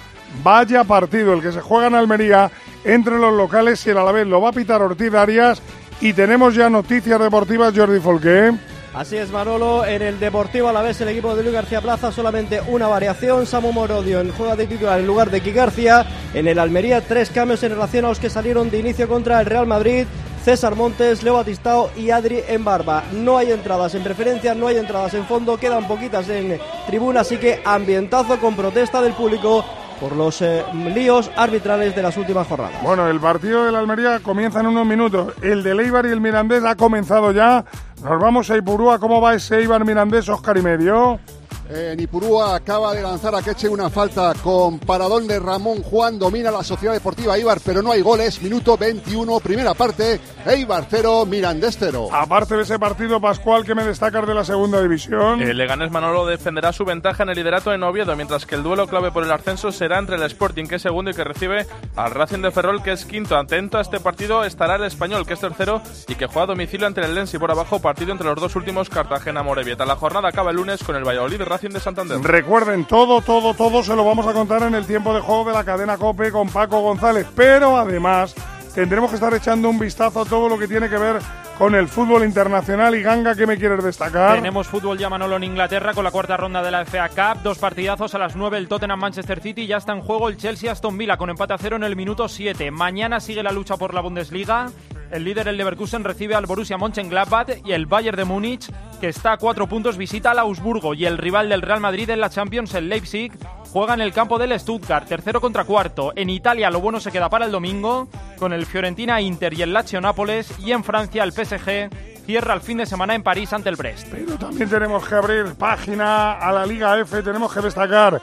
vaya 0.43 0.83
partido, 0.83 1.33
el 1.33 1.43
que 1.43 1.51
se 1.51 1.61
juega 1.61 1.85
en 1.85 1.95
Almería 1.95 2.49
entre 2.83 3.19
los 3.19 3.33
locales 3.33 3.85
y 3.85 3.91
el 3.91 3.99
Alavés 3.99 4.25
lo 4.25 4.41
va 4.41 4.49
a 4.49 4.53
pitar 4.53 4.81
Ortiz 4.81 5.13
Arias 5.13 5.61
y 6.01 6.13
tenemos 6.13 6.55
ya 6.55 6.71
noticias 6.71 7.19
deportivas 7.19 7.77
Jordi 7.77 7.99
Folqué. 7.99 8.72
Así 8.93 9.17
es, 9.17 9.31
Manolo. 9.31 9.85
En 9.85 10.03
el 10.03 10.19
Deportivo 10.19 10.69
a 10.69 10.73
la 10.73 10.83
vez 10.83 11.01
el 11.01 11.09
equipo 11.09 11.35
de 11.35 11.41
Luis 11.41 11.55
García 11.55 11.81
Plaza 11.81 12.11
solamente 12.11 12.61
una 12.67 12.87
variación. 12.87 13.47
Samu 13.47 13.71
Morodio 13.71 14.21
en 14.21 14.31
juega 14.31 14.55
de 14.55 14.67
titular 14.67 14.99
en 14.99 15.07
lugar 15.07 15.31
de 15.31 15.41
Ki 15.41 15.51
García. 15.51 16.05
En 16.35 16.47
el 16.47 16.59
Almería, 16.59 17.01
tres 17.01 17.31
cambios 17.31 17.63
en 17.63 17.71
relación 17.71 18.05
a 18.05 18.09
los 18.09 18.19
que 18.19 18.29
salieron 18.29 18.69
de 18.69 18.77
inicio 18.77 19.07
contra 19.07 19.39
el 19.39 19.47
Real 19.47 19.65
Madrid. 19.65 20.05
César 20.45 20.75
Montes, 20.75 21.23
Leo 21.23 21.33
Batistao 21.33 21.89
y 21.97 22.11
Adri 22.11 22.43
en 22.47 22.63
barba. 22.63 23.03
No 23.13 23.37
hay 23.37 23.51
entradas 23.51 23.95
en 23.95 24.03
preferencia, 24.03 24.53
no 24.53 24.67
hay 24.67 24.77
entradas 24.77 25.15
en 25.15 25.25
fondo, 25.25 25.57
quedan 25.57 25.87
poquitas 25.87 26.29
en 26.29 26.59
tribuna, 26.85 27.21
así 27.21 27.37
que 27.37 27.61
ambientazo 27.63 28.37
con 28.39 28.55
protesta 28.55 29.01
del 29.01 29.13
público 29.13 29.65
por 30.03 30.17
los 30.17 30.41
eh, 30.41 30.65
líos 30.93 31.31
arbitrales 31.37 31.95
de 31.95 32.01
las 32.01 32.17
últimas 32.17 32.45
jornadas. 32.45 32.75
Bueno, 32.83 33.07
el 33.07 33.21
partido 33.21 33.63
de 33.63 33.71
la 33.71 33.79
Almería 33.79 34.19
comienza 34.19 34.59
en 34.59 34.65
unos 34.65 34.85
minutos. 34.85 35.33
El 35.41 35.63
de 35.63 35.73
Leibar 35.73 36.05
y 36.05 36.09
el 36.09 36.19
Mirandés 36.19 36.61
ha 36.65 36.75
comenzado 36.75 37.31
ya. 37.31 37.63
Nos 38.03 38.19
vamos 38.19 38.49
a 38.49 38.57
Ipurúa. 38.57 38.99
¿Cómo 38.99 39.21
va 39.21 39.33
ese 39.33 39.59
Eibar 39.59 39.85
Mirandés, 39.85 40.27
Oscar 40.27 40.57
y 40.57 40.61
medio? 40.61 41.21
En 41.69 41.99
Ipurúa 41.99 42.55
acaba 42.55 42.93
de 42.93 43.01
lanzar 43.01 43.33
a 43.33 43.41
Queche 43.41 43.69
una 43.69 43.89
falta 43.89 44.33
con 44.43 44.79
paradón 44.79 45.27
de 45.27 45.39
Ramón 45.39 45.81
Juan. 45.81 46.19
Domina 46.19 46.51
la 46.51 46.63
Sociedad 46.63 46.93
Deportiva 46.93 47.37
Eibar, 47.37 47.59
pero 47.63 47.81
no 47.81 47.91
hay 47.91 48.01
goles. 48.01 48.41
Minuto 48.41 48.77
21, 48.77 49.39
primera 49.39 49.73
parte. 49.73 50.19
Eibar 50.45 50.85
0, 50.89 51.25
Mirandés 51.25 51.77
0. 51.79 52.09
Aparte 52.11 52.57
de 52.57 52.63
ese 52.63 52.77
partido, 52.77 53.21
Pascual, 53.21 53.63
que 53.63 53.75
me 53.75 53.85
destacas 53.85 54.27
de 54.27 54.33
la 54.33 54.43
segunda 54.43 54.81
división? 54.81 55.41
El 55.41 55.57
Leganés 55.57 55.89
Manolo 55.89 56.25
defenderá 56.25 56.73
su 56.73 56.83
ventaja 56.83 57.23
en 57.23 57.29
el 57.29 57.35
liderato 57.35 57.73
en 57.73 57.81
Oviedo, 57.83 58.13
mientras 58.17 58.45
que 58.45 58.55
el 58.55 58.63
duelo 58.63 58.87
clave 58.87 59.11
por 59.11 59.23
el 59.23 59.31
ascenso 59.31 59.71
será 59.71 59.99
entre 59.99 60.17
el 60.17 60.23
Sporting, 60.23 60.65
que 60.65 60.75
es 60.75 60.81
segundo 60.81 61.11
y 61.11 61.13
que 61.13 61.23
recibe 61.23 61.65
al 61.95 62.11
Racing 62.11 62.41
de 62.41 62.51
Ferrol, 62.51 62.83
que 62.83 62.91
es 62.91 63.05
quinto. 63.05 63.37
Atento 63.37 63.77
a 63.77 63.81
este 63.81 64.01
partido 64.01 64.43
estará 64.43 64.75
el 64.75 64.83
Español, 64.83 65.25
que 65.25 65.33
es 65.33 65.39
tercero 65.39 65.81
y 66.07 66.15
que 66.15 66.27
juega 66.27 66.43
a 66.43 66.47
domicilio 66.47 66.87
ante 66.87 67.01
el 67.01 67.15
Lens 67.15 67.33
y 67.33 67.39
por 67.39 67.51
abajo 67.51 67.79
partido 67.79 68.11
entre 68.11 68.27
los 68.27 68.35
dos 68.35 68.55
últimos 68.57 68.89
Cartagena-Morevieta. 68.89 69.85
La 69.85 69.95
jornada 69.95 70.27
acaba 70.27 70.51
el 70.51 70.57
lunes 70.57 70.83
con 70.83 70.97
el 70.97 71.07
Valladolid 71.07 71.41
Racing 71.53 71.69
de 71.69 71.79
Santander. 71.79 72.19
Recuerden, 72.19 72.85
todo, 72.85 73.21
todo, 73.21 73.53
todo 73.53 73.83
se 73.83 73.95
lo 73.95 74.03
vamos 74.03 74.25
a 74.25 74.33
contar 74.33 74.63
en 74.63 74.73
el 74.73 74.85
tiempo 74.87 75.13
de 75.13 75.21
juego 75.21 75.45
de 75.45 75.53
la 75.53 75.63
cadena 75.63 75.97
COPE 75.97 76.31
con 76.31 76.49
Paco 76.49 76.81
González, 76.81 77.27
pero 77.35 77.77
además 77.77 78.33
tendremos 78.73 79.11
que 79.11 79.17
estar 79.17 79.33
echando 79.35 79.69
un 79.69 79.77
vistazo 79.77 80.21
a 80.21 80.25
todo 80.25 80.49
lo 80.49 80.57
que 80.57 80.67
tiene 80.67 80.89
que 80.89 80.97
ver 80.97 81.19
con 81.57 81.75
el 81.75 81.87
fútbol 81.87 82.23
internacional. 82.23 82.95
Y 82.95 83.03
Ganga, 83.03 83.35
¿qué 83.35 83.45
me 83.45 83.57
quieres 83.57 83.83
destacar? 83.83 84.35
Tenemos 84.35 84.67
fútbol 84.67 84.97
ya 84.97 85.09
Manolo 85.09 85.35
en 85.35 85.43
Inglaterra 85.43 85.93
con 85.93 86.03
la 86.03 86.09
cuarta 86.09 86.37
ronda 86.37 86.63
de 86.63 86.71
la 86.71 86.85
FA 86.85 87.09
Cup. 87.09 87.43
Dos 87.43 87.59
partidazos 87.59 88.15
a 88.15 88.17
las 88.17 88.35
9 88.35 88.57
el 88.57 88.67
Tottenham 88.67 88.99
Manchester 88.99 89.39
City. 89.39 89.67
Ya 89.67 89.77
está 89.77 89.93
en 89.93 90.01
juego 90.01 90.29
el 90.29 90.37
Chelsea 90.37 90.71
Aston 90.71 90.97
Villa 90.97 91.17
con 91.17 91.29
empate 91.29 91.53
a 91.53 91.57
cero 91.57 91.75
en 91.75 91.83
el 91.83 91.95
minuto 91.95 92.27
7. 92.27 92.71
Mañana 92.71 93.19
sigue 93.19 93.43
la 93.43 93.51
lucha 93.51 93.77
por 93.77 93.93
la 93.93 94.01
Bundesliga. 94.01 94.71
El 95.13 95.25
líder, 95.25 95.47
el 95.47 95.57
Leverkusen, 95.57 96.03
recibe 96.03 96.33
al 96.33 96.47
Borussia 96.47 96.75
Mönchengladbach 96.79 97.59
y 97.63 97.73
el 97.73 97.85
Bayern 97.85 98.17
de 98.17 98.25
Múnich, 98.25 98.71
que 98.99 99.09
está 99.09 99.33
a 99.33 99.37
cuatro 99.37 99.69
puntos, 99.69 99.95
visita 99.95 100.31
al 100.31 100.39
Augsburgo. 100.39 100.95
Y 100.95 101.05
el 101.05 101.19
rival 101.19 101.49
del 101.49 101.61
Real 101.61 101.79
Madrid 101.79 102.09
en 102.09 102.19
la 102.19 102.31
Champions, 102.31 102.73
el 102.73 102.89
Leipzig, 102.89 103.31
juega 103.71 103.93
en 103.93 104.01
el 104.01 104.11
campo 104.11 104.39
del 104.39 104.59
Stuttgart, 104.59 105.07
tercero 105.07 105.39
contra 105.39 105.65
cuarto. 105.65 106.13
En 106.15 106.31
Italia 106.31 106.71
lo 106.71 106.81
bueno 106.81 106.99
se 106.99 107.11
queda 107.11 107.29
para 107.29 107.45
el 107.45 107.51
domingo, 107.51 108.07
con 108.39 108.53
el 108.53 108.65
Fiorentina 108.65 109.21
Inter 109.21 109.53
y 109.53 109.61
el 109.61 109.71
Lazio 109.71 110.01
Nápoles, 110.01 110.51
y 110.57 110.71
en 110.71 110.83
Francia 110.83 111.23
el 111.23 111.31
PSG 111.31 111.91
cierra 112.25 112.53
el 112.53 112.61
fin 112.61 112.77
de 112.77 112.85
semana 112.85 113.15
en 113.15 113.23
París 113.23 113.51
ante 113.53 113.69
el 113.69 113.75
Brest. 113.75 114.07
Pero 114.11 114.37
también 114.37 114.69
tenemos 114.69 115.07
que 115.07 115.15
abrir 115.15 115.53
página 115.55 116.33
a 116.33 116.51
la 116.51 116.65
Liga 116.65 116.99
F, 116.99 117.21
tenemos 117.21 117.53
que 117.53 117.61
destacar 117.61 118.21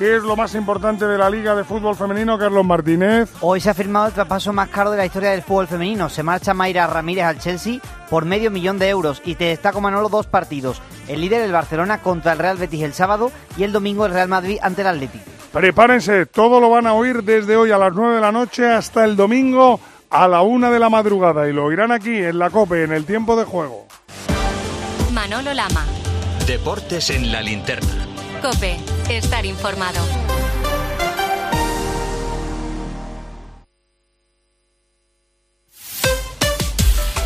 qué 0.00 0.16
es 0.16 0.22
lo 0.22 0.34
más 0.34 0.54
importante 0.54 1.06
de 1.06 1.18
la 1.18 1.28
Liga 1.28 1.54
de 1.54 1.62
Fútbol 1.62 1.94
Femenino, 1.94 2.38
Carlos 2.38 2.64
Martínez. 2.64 3.30
Hoy 3.42 3.60
se 3.60 3.68
ha 3.68 3.74
firmado 3.74 4.06
el 4.06 4.12
traspaso 4.14 4.50
más 4.50 4.70
caro 4.70 4.90
de 4.90 4.96
la 4.96 5.04
historia 5.04 5.30
del 5.30 5.42
fútbol 5.42 5.66
femenino. 5.66 6.08
Se 6.08 6.22
marcha 6.22 6.54
Mayra 6.54 6.86
Ramírez 6.86 7.24
al 7.24 7.38
Chelsea 7.38 7.80
por 8.08 8.24
medio 8.24 8.50
millón 8.50 8.78
de 8.78 8.88
euros 8.88 9.20
y 9.26 9.34
te 9.34 9.44
destaco 9.44 9.82
Manolo 9.82 10.08
dos 10.08 10.26
partidos. 10.26 10.80
El 11.06 11.20
líder 11.20 11.42
el 11.42 11.52
Barcelona 11.52 12.00
contra 12.00 12.32
el 12.32 12.38
Real 12.38 12.56
Betis 12.56 12.82
el 12.82 12.94
sábado 12.94 13.30
y 13.58 13.64
el 13.64 13.72
domingo 13.72 14.06
el 14.06 14.12
Real 14.12 14.28
Madrid 14.28 14.58
ante 14.62 14.80
el 14.80 14.88
Atlético. 14.88 15.24
Prepárense, 15.52 16.24
todo 16.24 16.60
lo 16.60 16.70
van 16.70 16.86
a 16.86 16.94
oír 16.94 17.22
desde 17.22 17.56
hoy 17.56 17.70
a 17.70 17.76
las 17.76 17.92
9 17.92 18.14
de 18.14 18.20
la 18.22 18.32
noche 18.32 18.66
hasta 18.66 19.04
el 19.04 19.16
domingo 19.16 19.80
a 20.10 20.26
la 20.26 20.42
una 20.42 20.70
de 20.70 20.78
la 20.80 20.90
madrugada 20.90 21.48
y 21.48 21.52
lo 21.52 21.64
oirán 21.64 21.92
aquí 21.92 22.16
en 22.16 22.38
la 22.38 22.50
COPE 22.50 22.84
en 22.84 22.92
el 22.92 23.06
tiempo 23.06 23.36
de 23.36 23.44
juego. 23.44 23.86
Manolo 25.12 25.54
Lama. 25.54 25.86
Deportes 26.46 27.10
en 27.10 27.30
la 27.30 27.40
linterna. 27.40 28.06
Cope, 28.42 28.76
estar 29.08 29.46
informado. 29.46 30.00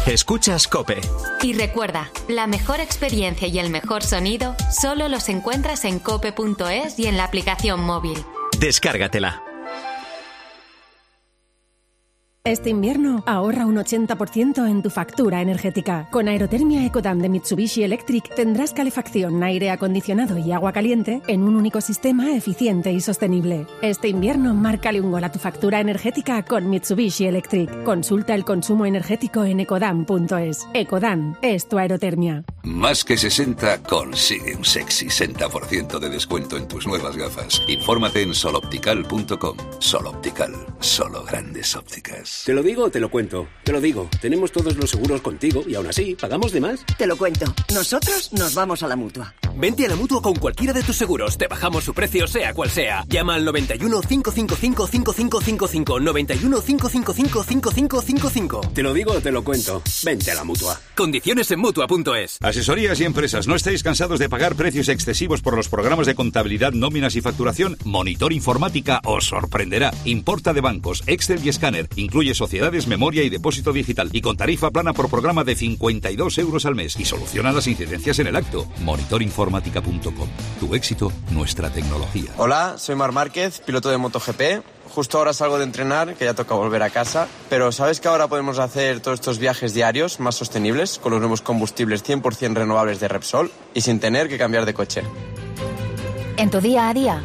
Escuchas 0.06 0.68
Cope. 0.68 1.00
Y 1.42 1.54
recuerda, 1.54 2.10
la 2.28 2.46
mejor 2.46 2.80
experiencia 2.80 3.48
y 3.48 3.58
el 3.58 3.70
mejor 3.70 4.02
sonido 4.02 4.54
solo 4.70 5.08
los 5.08 5.30
encuentras 5.30 5.86
en 5.86 5.98
cope.es 5.98 6.98
y 6.98 7.06
en 7.06 7.16
la 7.16 7.24
aplicación 7.24 7.80
móvil. 7.80 8.22
Descárgatela. 8.60 9.53
Este 12.46 12.68
invierno 12.68 13.22
ahorra 13.24 13.64
un 13.64 13.76
80% 13.76 14.68
en 14.68 14.82
tu 14.82 14.90
factura 14.90 15.40
energética. 15.40 16.08
Con 16.10 16.28
Aerotermia 16.28 16.84
Ecodam 16.84 17.20
de 17.20 17.30
Mitsubishi 17.30 17.84
Electric 17.84 18.34
tendrás 18.34 18.74
calefacción, 18.74 19.42
aire 19.42 19.70
acondicionado 19.70 20.36
y 20.36 20.52
agua 20.52 20.70
caliente 20.74 21.22
en 21.26 21.42
un 21.42 21.56
único 21.56 21.80
sistema 21.80 22.36
eficiente 22.36 22.92
y 22.92 23.00
sostenible. 23.00 23.66
Este 23.80 24.08
invierno 24.08 24.52
márcale 24.52 25.00
un 25.00 25.10
gol 25.10 25.24
a 25.24 25.32
tu 25.32 25.38
factura 25.38 25.80
energética 25.80 26.44
con 26.44 26.68
Mitsubishi 26.68 27.24
Electric. 27.24 27.82
Consulta 27.82 28.34
el 28.34 28.44
consumo 28.44 28.84
energético 28.84 29.42
en 29.44 29.60
ecodam.es. 29.60 30.68
Ecodam 30.74 31.36
es 31.40 31.66
tu 31.66 31.78
aerotermia. 31.78 32.44
Más 32.62 33.04
que 33.04 33.16
60 33.16 33.84
consigue 33.84 34.54
un 34.54 34.66
sexy 34.66 35.06
60% 35.06 35.98
de 35.98 36.10
descuento 36.10 36.58
en 36.58 36.68
tus 36.68 36.86
nuevas 36.86 37.16
gafas. 37.16 37.62
Infórmate 37.68 38.20
en 38.20 38.34
soloptical.com. 38.34 39.56
Soloptical, 39.78 40.52
solo 40.80 41.24
grandes 41.24 41.74
ópticas. 41.74 42.33
¿Te 42.44 42.52
lo 42.52 42.62
digo 42.62 42.84
o 42.84 42.90
te 42.90 43.00
lo 43.00 43.10
cuento? 43.10 43.48
Te 43.62 43.72
lo 43.72 43.80
digo. 43.80 44.08
Tenemos 44.20 44.52
todos 44.52 44.76
los 44.76 44.90
seguros 44.90 45.20
contigo 45.22 45.62
y 45.66 45.74
aún 45.74 45.86
así, 45.86 46.14
¿pagamos 46.14 46.52
de 46.52 46.60
más? 46.60 46.84
Te 46.98 47.06
lo 47.06 47.16
cuento. 47.16 47.46
Nosotros 47.72 48.32
nos 48.32 48.54
vamos 48.54 48.82
a 48.82 48.88
la 48.88 48.96
mutua. 48.96 49.34
Vente 49.56 49.86
a 49.86 49.88
la 49.88 49.96
mutua 49.96 50.20
con 50.20 50.34
cualquiera 50.34 50.72
de 50.72 50.82
tus 50.82 50.96
seguros. 50.96 51.38
Te 51.38 51.46
bajamos 51.46 51.84
su 51.84 51.94
precio, 51.94 52.26
sea 52.26 52.52
cual 52.52 52.70
sea. 52.70 53.04
Llama 53.08 53.36
al 53.36 53.44
91 53.44 54.00
555 54.00 54.86
5555. 54.86 56.00
91 56.00 56.60
555 56.60 57.44
5555. 57.44 58.60
Te 58.74 58.82
lo 58.82 58.92
digo 58.92 59.12
o 59.12 59.20
te 59.20 59.32
lo 59.32 59.44
cuento. 59.44 59.82
Vente 60.04 60.30
a 60.30 60.34
la 60.34 60.44
mutua. 60.44 60.80
Condiciones 60.94 61.50
en 61.50 61.60
mutua.es. 61.60 62.38
Asesorías 62.42 63.00
y 63.00 63.04
empresas, 63.04 63.46
¿no 63.46 63.54
estáis 63.54 63.82
cansados 63.82 64.18
de 64.18 64.28
pagar 64.28 64.54
precios 64.56 64.88
excesivos 64.88 65.40
por 65.40 65.56
los 65.56 65.68
programas 65.68 66.06
de 66.06 66.14
contabilidad, 66.14 66.72
nóminas 66.72 67.16
y 67.16 67.20
facturación? 67.20 67.76
Monitor 67.84 68.32
Informática 68.32 69.00
os 69.04 69.26
sorprenderá. 69.26 69.92
Importa 70.04 70.52
de 70.52 70.60
bancos, 70.60 71.02
Excel 71.06 71.40
y 71.44 71.48
escáner. 71.48 71.88
Incluye 71.96 72.23
sociedades, 72.32 72.86
memoria 72.86 73.22
y 73.22 73.28
depósito 73.28 73.74
digital. 73.74 74.08
Y 74.12 74.22
con 74.22 74.38
tarifa 74.38 74.70
plana 74.70 74.94
por 74.94 75.10
programa 75.10 75.44
de 75.44 75.56
52 75.56 76.38
euros 76.38 76.64
al 76.64 76.74
mes. 76.74 76.98
Y 76.98 77.04
soluciona 77.04 77.52
las 77.52 77.66
incidencias 77.66 78.18
en 78.20 78.28
el 78.28 78.36
acto. 78.36 78.66
Monitorinformática.com. 78.80 80.28
Tu 80.58 80.74
éxito, 80.74 81.12
nuestra 81.32 81.68
tecnología. 81.70 82.30
Hola, 82.38 82.76
soy 82.78 82.94
Mar 82.94 83.12
Márquez, 83.12 83.60
piloto 83.60 83.90
de 83.90 83.98
MotoGP. 83.98 84.64
Justo 84.94 85.18
ahora 85.18 85.32
salgo 85.32 85.58
de 85.58 85.64
entrenar, 85.64 86.14
que 86.14 86.24
ya 86.24 86.34
toca 86.34 86.54
volver 86.54 86.82
a 86.82 86.90
casa. 86.90 87.26
Pero 87.50 87.72
¿sabes 87.72 88.00
que 88.00 88.08
ahora 88.08 88.28
podemos 88.28 88.60
hacer 88.60 89.00
todos 89.00 89.18
estos 89.18 89.38
viajes 89.38 89.74
diarios 89.74 90.20
más 90.20 90.36
sostenibles 90.36 90.98
con 90.98 91.10
los 91.10 91.20
nuevos 91.20 91.42
combustibles 91.42 92.04
100% 92.04 92.54
renovables 92.54 93.00
de 93.00 93.08
Repsol 93.08 93.50
y 93.74 93.80
sin 93.80 93.98
tener 93.98 94.28
que 94.28 94.38
cambiar 94.38 94.66
de 94.66 94.74
coche? 94.74 95.02
En 96.36 96.50
tu 96.50 96.60
día 96.60 96.88
a 96.88 96.94
día, 96.94 97.24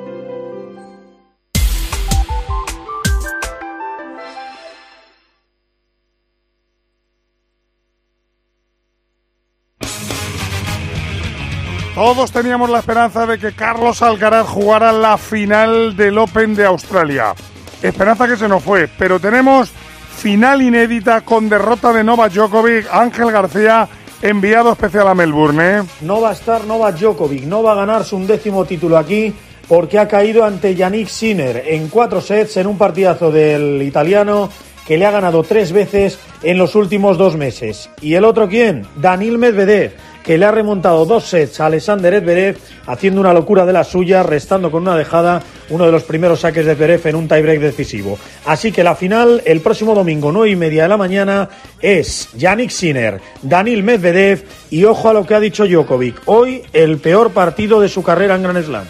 Todos 12.13 12.33
teníamos 12.33 12.69
la 12.69 12.79
esperanza 12.79 13.25
de 13.25 13.39
que 13.39 13.53
Carlos 13.53 14.01
Alcaraz 14.01 14.45
jugara 14.45 14.91
la 14.91 15.17
final 15.17 15.95
del 15.95 16.17
Open 16.17 16.55
de 16.55 16.65
Australia. 16.65 17.33
Esperanza 17.81 18.27
que 18.27 18.35
se 18.35 18.49
nos 18.49 18.61
fue, 18.61 18.89
pero 18.97 19.17
tenemos 19.17 19.69
final 20.17 20.61
inédita 20.61 21.21
con 21.21 21.47
derrota 21.47 21.93
de 21.93 22.03
Novak 22.03 22.33
Djokovic, 22.33 22.87
Ángel 22.91 23.31
García, 23.31 23.87
enviado 24.21 24.73
especial 24.73 25.07
a 25.07 25.15
Melbourne. 25.15 25.63
¿eh? 25.63 25.83
No 26.01 26.19
va 26.19 26.31
a 26.31 26.33
estar 26.33 26.65
Novak 26.65 26.97
Djokovic, 26.97 27.45
no 27.45 27.63
va 27.63 27.71
a 27.71 27.75
ganar 27.75 28.03
su 28.03 28.17
undécimo 28.17 28.65
título 28.65 28.97
aquí 28.97 29.33
porque 29.69 29.97
ha 29.97 30.09
caído 30.09 30.43
ante 30.43 30.75
Yannick 30.75 31.07
Sinner 31.07 31.63
en 31.65 31.87
cuatro 31.87 32.19
sets 32.19 32.57
en 32.57 32.67
un 32.67 32.77
partidazo 32.77 33.31
del 33.31 33.81
italiano 33.83 34.49
que 34.85 34.97
le 34.97 35.05
ha 35.05 35.11
ganado 35.11 35.43
tres 35.43 35.71
veces 35.71 36.19
en 36.43 36.57
los 36.57 36.75
últimos 36.75 37.17
dos 37.17 37.37
meses. 37.37 37.89
¿Y 38.01 38.15
el 38.15 38.25
otro 38.25 38.49
quién? 38.49 38.85
Danil 38.97 39.37
Medvedev, 39.37 39.93
que 40.23 40.37
le 40.37 40.45
ha 40.45 40.51
remontado 40.51 41.05
dos 41.05 41.25
sets 41.25 41.59
a 41.59 41.67
Alexander 41.67 42.13
Edverev, 42.13 42.57
haciendo 42.85 43.21
una 43.21 43.33
locura 43.33 43.65
de 43.65 43.73
la 43.73 43.83
suya, 43.83 44.23
restando 44.23 44.71
con 44.71 44.83
una 44.83 44.97
dejada 44.97 45.41
uno 45.71 45.85
de 45.85 45.91
los 45.91 46.03
primeros 46.03 46.41
saques 46.41 46.65
de 46.65 46.75
Zverev 46.75 47.07
en 47.07 47.15
un 47.15 47.27
tiebreak 47.27 47.59
decisivo. 47.59 48.19
Así 48.45 48.71
que 48.71 48.83
la 48.83 48.95
final, 48.95 49.41
el 49.45 49.61
próximo 49.61 49.95
domingo, 49.95 50.31
nueve 50.31 50.51
y 50.51 50.55
media 50.55 50.83
de 50.83 50.89
la 50.89 50.97
mañana, 50.97 51.49
es 51.79 52.29
Yannick 52.35 52.69
Sinner, 52.69 53.21
Danil 53.41 53.83
Medvedev 53.83 54.43
y 54.69 54.83
ojo 54.83 55.09
a 55.09 55.13
lo 55.13 55.25
que 55.25 55.33
ha 55.33 55.39
dicho 55.39 55.65
Djokovic. 55.65 56.21
Hoy, 56.25 56.63
el 56.73 56.97
peor 56.97 57.31
partido 57.31 57.79
de 57.79 57.89
su 57.89 58.03
carrera 58.03 58.35
en 58.35 58.43
Grand 58.43 58.63
Slam. 58.63 58.85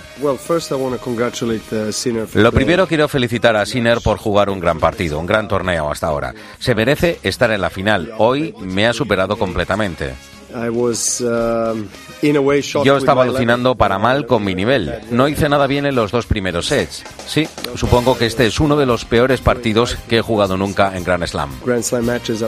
Lo 2.34 2.52
primero 2.52 2.88
quiero 2.88 3.08
felicitar 3.08 3.56
a 3.56 3.66
Sinner 3.66 4.00
por 4.04 4.18
jugar 4.18 4.50
un 4.50 4.60
gran 4.60 4.80
partido, 4.80 5.20
un 5.20 5.26
gran 5.26 5.48
torneo 5.48 5.92
hasta 5.92 6.08
ahora. 6.08 6.34
Se 6.60 6.76
merece 6.76 7.20
estar 7.24 7.52
en 7.52 7.62
la 7.62 7.70
final. 7.70 8.12
Hoy 8.18 8.54
me 8.60 8.88
ha 8.88 8.94
superado 8.94 9.38
completamente. 9.38 10.14
Yo 12.84 12.98
estaba 12.98 13.24
alucinando 13.24 13.76
para 13.76 14.00
mal 14.00 14.26
con 14.26 14.44
mi 14.44 14.56
nivel. 14.56 15.00
No 15.10 15.28
hice 15.28 15.50
nada 15.50 15.68
bien 15.68 15.86
en 15.86 15.96
los 15.96 16.12
dos 16.12 16.26
primeros 16.26 16.68
sets. 16.68 17.04
Sí, 17.26 17.48
supongo 17.76 18.18
que 18.18 18.26
este 18.26 18.46
es 18.46 18.60
uno 18.60 18.78
de 18.78 18.86
los 18.86 19.06
peores 19.06 19.42
partidos 19.42 19.96
que 20.08 20.18
he 20.18 20.22
jugado 20.22 20.58
nunca 20.58 20.96
en 20.96 21.04
Grand 21.04 21.26
Slam. 21.26 21.50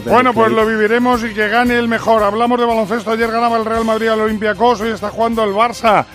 Bueno, 0.05 0.33
pues 0.33 0.51
lo 0.51 0.65
viviremos 0.65 1.23
y 1.23 1.33
que 1.33 1.47
gane 1.47 1.77
el 1.77 1.87
mejor. 1.87 2.23
Hablamos 2.23 2.59
de 2.59 2.65
baloncesto. 2.65 3.11
Ayer 3.11 3.31
ganaba 3.31 3.57
el 3.57 3.65
Real 3.65 3.85
Madrid 3.85 4.07
al 4.07 4.21
Olympiacos. 4.21 4.81
Hoy 4.81 4.89
está 4.89 5.09
jugando 5.09 5.43
el 5.43 5.51
Barça 5.51 6.05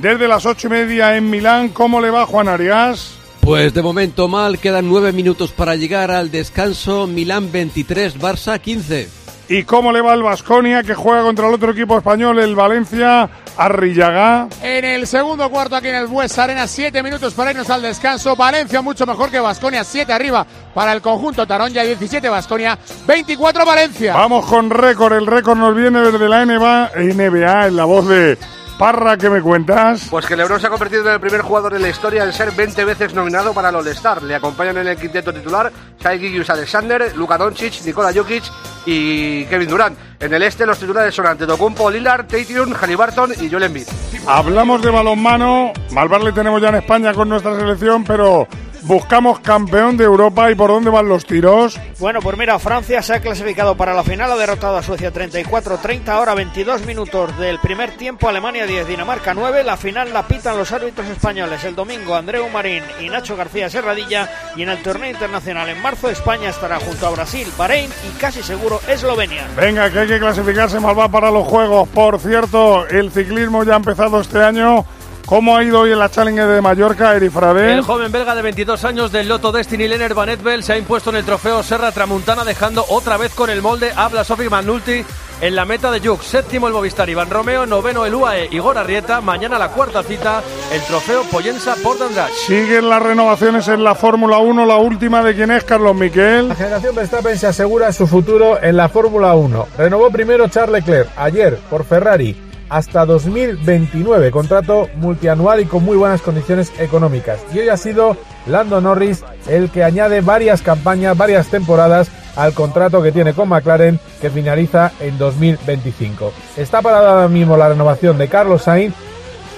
desde 0.00 0.28
las 0.28 0.46
ocho 0.46 0.68
y 0.68 0.70
media 0.70 1.16
en 1.16 1.28
Milán. 1.28 1.70
¿Cómo 1.70 2.00
le 2.00 2.10
va 2.10 2.26
Juan 2.26 2.48
Arias? 2.48 3.14
Pues 3.40 3.72
de 3.72 3.82
momento 3.82 4.28
mal, 4.28 4.58
quedan 4.58 4.88
nueve 4.88 5.12
minutos 5.12 5.52
para 5.52 5.74
llegar 5.74 6.10
al 6.10 6.30
descanso. 6.30 7.06
Milán 7.06 7.50
23, 7.50 8.18
Barça 8.18 8.60
15. 8.60 9.17
¿Y 9.50 9.64
cómo 9.64 9.92
le 9.92 10.02
va 10.02 10.12
el 10.12 10.22
Vasconia 10.22 10.82
que 10.82 10.94
juega 10.94 11.22
contra 11.22 11.48
el 11.48 11.54
otro 11.54 11.72
equipo 11.72 11.96
español, 11.96 12.38
el 12.38 12.54
Valencia, 12.54 13.30
Arrillaga? 13.56 14.46
En 14.62 14.84
el 14.84 15.06
segundo 15.06 15.48
cuarto 15.48 15.74
aquí 15.74 15.88
en 15.88 15.94
el 15.94 16.06
Bues 16.06 16.38
Arena, 16.38 16.66
siete 16.66 17.02
minutos 17.02 17.32
para 17.32 17.52
irnos 17.52 17.70
al 17.70 17.80
descanso. 17.80 18.36
Valencia 18.36 18.82
mucho 18.82 19.06
mejor 19.06 19.30
que 19.30 19.40
Vasconia, 19.40 19.84
siete 19.84 20.12
arriba 20.12 20.46
para 20.74 20.92
el 20.92 21.00
conjunto 21.00 21.46
Taronja, 21.46 21.82
17 21.82 22.28
Vasconia, 22.28 22.78
24 23.06 23.64
Valencia. 23.64 24.14
Vamos 24.14 24.44
con 24.44 24.68
récord, 24.68 25.14
el 25.14 25.26
récord 25.26 25.56
nos 25.56 25.74
viene 25.74 26.00
desde 26.00 26.28
la 26.28 26.44
NBA, 26.44 26.90
NBA 26.96 27.68
en 27.68 27.76
la 27.76 27.86
voz 27.86 28.06
de 28.06 28.36
Parra, 28.78 29.16
¿qué 29.16 29.28
me 29.28 29.42
cuentas? 29.42 30.06
Pues 30.08 30.24
que 30.24 30.36
LeBron 30.36 30.60
se 30.60 30.68
ha 30.68 30.70
convertido 30.70 31.02
en 31.02 31.14
el 31.14 31.20
primer 31.20 31.40
jugador 31.40 31.72
de 31.72 31.80
la 31.80 31.88
historia 31.88 32.22
en 32.22 32.32
ser 32.32 32.52
20 32.52 32.84
veces 32.84 33.12
nominado 33.12 33.52
para 33.52 33.70
el 33.70 33.74
All-Star. 33.74 34.22
Le 34.22 34.36
acompañan 34.36 34.78
en 34.78 34.86
el 34.86 34.96
quinteto 34.96 35.34
titular 35.34 35.72
Shai 35.98 36.44
Alexander, 36.46 37.16
Luka 37.16 37.36
Doncic, 37.36 37.84
Nikola 37.84 38.12
Jokic 38.14 38.44
y 38.86 39.44
Kevin 39.46 39.68
Durant. 39.68 39.98
En 40.20 40.32
el 40.32 40.44
este 40.44 40.64
los 40.64 40.78
titulares 40.78 41.12
son 41.12 41.26
Antetokounmpo, 41.26 41.90
Lillard, 41.90 42.26
Tatum, 42.26 42.72
Halliburton 42.72 43.32
y 43.40 43.50
Joel 43.50 43.64
Embiid. 43.64 43.88
Hablamos 44.28 44.80
de 44.80 44.90
balonmano, 44.90 45.72
Malvar 45.90 46.22
le 46.22 46.30
tenemos 46.30 46.62
ya 46.62 46.68
en 46.68 46.76
España 46.76 47.12
con 47.12 47.28
nuestra 47.28 47.56
selección, 47.56 48.04
pero 48.04 48.46
buscamos 48.88 49.38
campeón 49.40 49.98
de 49.98 50.04
Europa 50.04 50.50
y 50.50 50.54
por 50.54 50.70
dónde 50.70 50.88
van 50.88 51.08
los 51.08 51.26
tiros. 51.26 51.78
Bueno, 51.98 52.20
pues 52.20 52.38
mira, 52.38 52.58
Francia 52.58 53.02
se 53.02 53.14
ha 53.14 53.20
clasificado 53.20 53.76
para 53.76 53.92
la 53.92 54.02
final, 54.02 54.32
ha 54.32 54.36
derrotado 54.36 54.78
a 54.78 54.82
Suecia 54.82 55.12
34-30, 55.12 56.08
ahora 56.08 56.34
22 56.34 56.86
minutos 56.86 57.36
del 57.38 57.58
primer 57.58 57.90
tiempo, 57.92 58.28
Alemania 58.28 58.66
10, 58.66 58.88
Dinamarca 58.88 59.34
9, 59.34 59.62
la 59.62 59.76
final 59.76 60.12
la 60.14 60.26
pitan 60.26 60.56
los 60.56 60.72
árbitros 60.72 61.06
españoles 61.08 61.62
el 61.64 61.74
domingo, 61.74 62.14
Andreu 62.14 62.48
Marín 62.48 62.82
y 62.98 63.10
Nacho 63.10 63.36
García 63.36 63.68
Serradilla, 63.68 64.30
y 64.56 64.62
en 64.62 64.70
el 64.70 64.82
torneo 64.82 65.10
internacional 65.10 65.68
en 65.68 65.82
marzo 65.82 66.08
España 66.08 66.48
estará 66.48 66.80
junto 66.80 67.06
a 67.06 67.10
Brasil, 67.10 67.46
Bahrein 67.58 67.90
y 68.08 68.18
casi 68.18 68.42
seguro 68.42 68.80
Eslovenia. 68.88 69.46
Venga, 69.54 69.90
que 69.92 69.98
hay 69.98 70.08
que 70.08 70.18
clasificarse 70.18 70.80
Malva 70.80 71.10
para 71.10 71.30
los 71.30 71.46
Juegos. 71.46 71.88
Por 71.90 72.18
cierto, 72.18 72.86
el 72.86 73.10
ciclismo 73.10 73.64
ya 73.64 73.74
ha 73.74 73.76
empezado 73.76 74.18
este 74.20 74.42
año. 74.42 74.86
¿Cómo 75.28 75.54
ha 75.54 75.62
ido 75.62 75.80
hoy 75.80 75.92
en 75.92 75.98
la 75.98 76.10
Challenge 76.10 76.40
de 76.40 76.62
Mallorca? 76.62 77.14
El 77.14 77.82
joven 77.82 78.10
belga 78.10 78.34
de 78.34 78.40
22 78.40 78.82
años 78.86 79.12
del 79.12 79.28
Lotto 79.28 79.52
Destiny, 79.52 79.86
Lennart 79.86 80.14
Van 80.14 80.30
Etbel, 80.30 80.62
se 80.62 80.72
ha 80.72 80.78
impuesto 80.78 81.10
en 81.10 81.16
el 81.16 81.24
trofeo 81.26 81.62
Serra 81.62 81.92
Tramuntana, 81.92 82.44
dejando 82.44 82.82
otra 82.88 83.18
vez 83.18 83.34
con 83.34 83.50
el 83.50 83.60
molde 83.60 83.92
a 83.94 84.08
Blasovic 84.08 84.50
Manulti 84.50 85.04
en 85.42 85.54
la 85.54 85.66
meta 85.66 85.90
de 85.90 86.00
Jux. 86.00 86.24
Séptimo 86.24 86.66
el 86.66 86.72
Movistar 86.72 87.10
Iván 87.10 87.28
Romeo, 87.28 87.66
noveno 87.66 88.06
el 88.06 88.14
UAE 88.14 88.48
Igor 88.52 88.78
Arrieta. 88.78 89.20
Mañana 89.20 89.58
la 89.58 89.68
cuarta 89.68 90.02
cita, 90.02 90.42
el 90.72 90.80
trofeo 90.80 91.24
Poyensa 91.24 91.74
Port 91.82 92.00
Andrade. 92.00 92.32
Siguen 92.32 92.88
las 92.88 93.02
renovaciones 93.02 93.68
en 93.68 93.84
la 93.84 93.94
Fórmula 93.94 94.38
1, 94.38 94.64
la 94.64 94.78
última 94.78 95.22
de 95.22 95.34
quién 95.34 95.50
es 95.50 95.62
Carlos 95.62 95.94
Miquel. 95.94 96.48
La 96.48 96.54
generación 96.54 96.94
Verstappen 96.94 97.36
se 97.36 97.48
asegura 97.48 97.92
su 97.92 98.06
futuro 98.06 98.58
en 98.62 98.78
la 98.78 98.88
Fórmula 98.88 99.34
1. 99.34 99.68
Renovó 99.76 100.08
primero 100.08 100.48
Charles 100.48 100.86
Leclerc 100.86 101.10
ayer 101.18 101.58
por 101.68 101.84
Ferrari 101.84 102.47
hasta 102.68 103.04
2029, 103.06 104.30
contrato 104.30 104.88
multianual 104.96 105.60
y 105.60 105.64
con 105.64 105.84
muy 105.84 105.96
buenas 105.96 106.22
condiciones 106.22 106.72
económicas. 106.78 107.40
Y 107.52 107.58
hoy 107.58 107.68
ha 107.68 107.76
sido 107.76 108.16
Lando 108.46 108.80
Norris 108.80 109.24
el 109.48 109.70
que 109.70 109.84
añade 109.84 110.20
varias 110.20 110.62
campañas, 110.62 111.16
varias 111.16 111.48
temporadas 111.48 112.10
al 112.36 112.52
contrato 112.52 113.02
que 113.02 113.12
tiene 113.12 113.34
con 113.34 113.48
McLaren 113.48 113.98
que 114.20 114.30
finaliza 114.30 114.92
en 115.00 115.18
2025. 115.18 116.32
Está 116.56 116.82
parada 116.82 117.10
ahora 117.10 117.28
mismo 117.28 117.56
la 117.56 117.68
renovación 117.68 118.16
de 118.18 118.28
Carlos 118.28 118.62
Sainz 118.62 118.94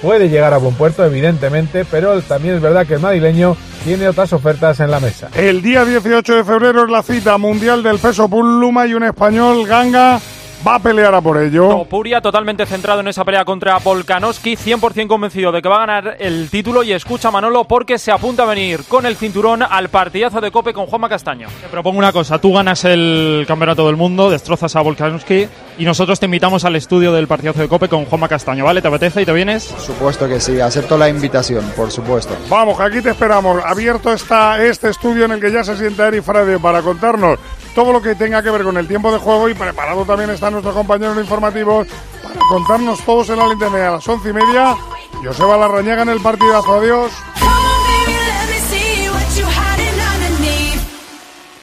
puede 0.00 0.28
llegar 0.28 0.54
a 0.54 0.58
buen 0.58 0.74
puerto, 0.74 1.04
evidentemente, 1.04 1.84
pero 1.84 2.20
también 2.22 2.54
es 2.54 2.62
verdad 2.62 2.86
que 2.86 2.94
el 2.94 3.00
madrileño 3.00 3.56
tiene 3.84 4.08
otras 4.08 4.32
ofertas 4.32 4.80
en 4.80 4.90
la 4.90 5.00
mesa. 5.00 5.28
El 5.34 5.62
día 5.62 5.84
18 5.84 6.36
de 6.36 6.44
febrero 6.44 6.84
es 6.84 6.90
la 6.90 7.02
cita 7.02 7.38
mundial 7.38 7.82
del 7.82 7.98
peso 7.98 8.28
pluma 8.28 8.86
y 8.86 8.94
un 8.94 9.04
español, 9.04 9.66
Ganga, 9.66 10.20
va 10.66 10.76
a 10.76 10.78
pelear 10.78 11.14
a 11.14 11.20
por 11.20 11.38
ello. 11.38 11.68
Topuria 11.68 12.20
totalmente 12.20 12.66
centrado 12.66 13.00
en 13.00 13.08
esa 13.08 13.24
pelea 13.24 13.44
contra 13.44 13.78
Volkanovski, 13.78 14.56
100% 14.56 15.06
convencido 15.06 15.52
de 15.52 15.62
que 15.62 15.68
va 15.68 15.76
a 15.76 15.86
ganar 15.86 16.16
el 16.18 16.48
título 16.50 16.82
y 16.82 16.92
escucha 16.92 17.28
a 17.28 17.30
Manolo 17.30 17.64
porque 17.64 17.98
se 17.98 18.12
apunta 18.12 18.42
a 18.42 18.46
venir 18.46 18.84
con 18.88 19.06
el 19.06 19.16
cinturón 19.16 19.62
al 19.62 19.88
partidazo 19.88 20.40
de 20.40 20.50
Cope 20.50 20.72
con 20.72 20.86
Juanma 20.86 21.08
Castaño. 21.08 21.48
Te 21.60 21.68
propongo 21.68 21.98
una 21.98 22.12
cosa, 22.12 22.38
tú 22.38 22.52
ganas 22.52 22.84
el 22.84 23.44
campeonato 23.46 23.86
del 23.86 23.96
mundo, 23.96 24.30
destrozas 24.30 24.74
a 24.76 24.80
Volkanovski 24.82 25.48
y 25.80 25.84
nosotros 25.86 26.20
te 26.20 26.26
invitamos 26.26 26.66
al 26.66 26.76
estudio 26.76 27.10
del 27.10 27.26
partidazo 27.26 27.60
de 27.60 27.68
Cope 27.68 27.88
con 27.88 28.04
Juanma 28.04 28.28
Castaño, 28.28 28.66
¿vale? 28.66 28.82
¿Te 28.82 28.88
apetece 28.88 29.22
y 29.22 29.24
te 29.24 29.32
vienes? 29.32 29.64
Por 29.68 29.80
supuesto 29.80 30.28
que 30.28 30.38
sí, 30.38 30.60
acepto 30.60 30.98
la 30.98 31.08
invitación, 31.08 31.64
por 31.74 31.90
supuesto. 31.90 32.36
Vamos, 32.50 32.78
aquí 32.78 33.00
te 33.00 33.08
esperamos. 33.08 33.62
Abierto 33.64 34.12
está 34.12 34.62
este 34.62 34.90
estudio 34.90 35.24
en 35.24 35.32
el 35.32 35.40
que 35.40 35.50
ya 35.50 35.64
se 35.64 35.78
sienta 35.78 36.08
Eri 36.08 36.20
Frade 36.20 36.58
para 36.58 36.82
contarnos 36.82 37.38
todo 37.74 37.94
lo 37.94 38.02
que 38.02 38.14
tenga 38.14 38.42
que 38.42 38.50
ver 38.50 38.62
con 38.62 38.76
el 38.76 38.86
tiempo 38.86 39.10
de 39.10 39.16
juego 39.16 39.48
y 39.48 39.54
preparado 39.54 40.04
también 40.04 40.28
está 40.28 40.50
nuestro 40.50 40.74
compañero 40.74 41.18
informativo 41.18 41.86
para 42.22 42.40
contarnos 42.50 43.00
todos 43.06 43.30
en 43.30 43.38
la 43.38 43.48
linterna 43.48 43.88
a 43.88 43.90
las 43.92 44.06
once 44.06 44.28
y 44.28 44.32
media. 44.34 44.76
Joseba 45.24 45.56
Larrañaga 45.56 46.02
en 46.02 46.10
el 46.10 46.20
partidazo. 46.20 46.74
Adiós. 46.74 47.10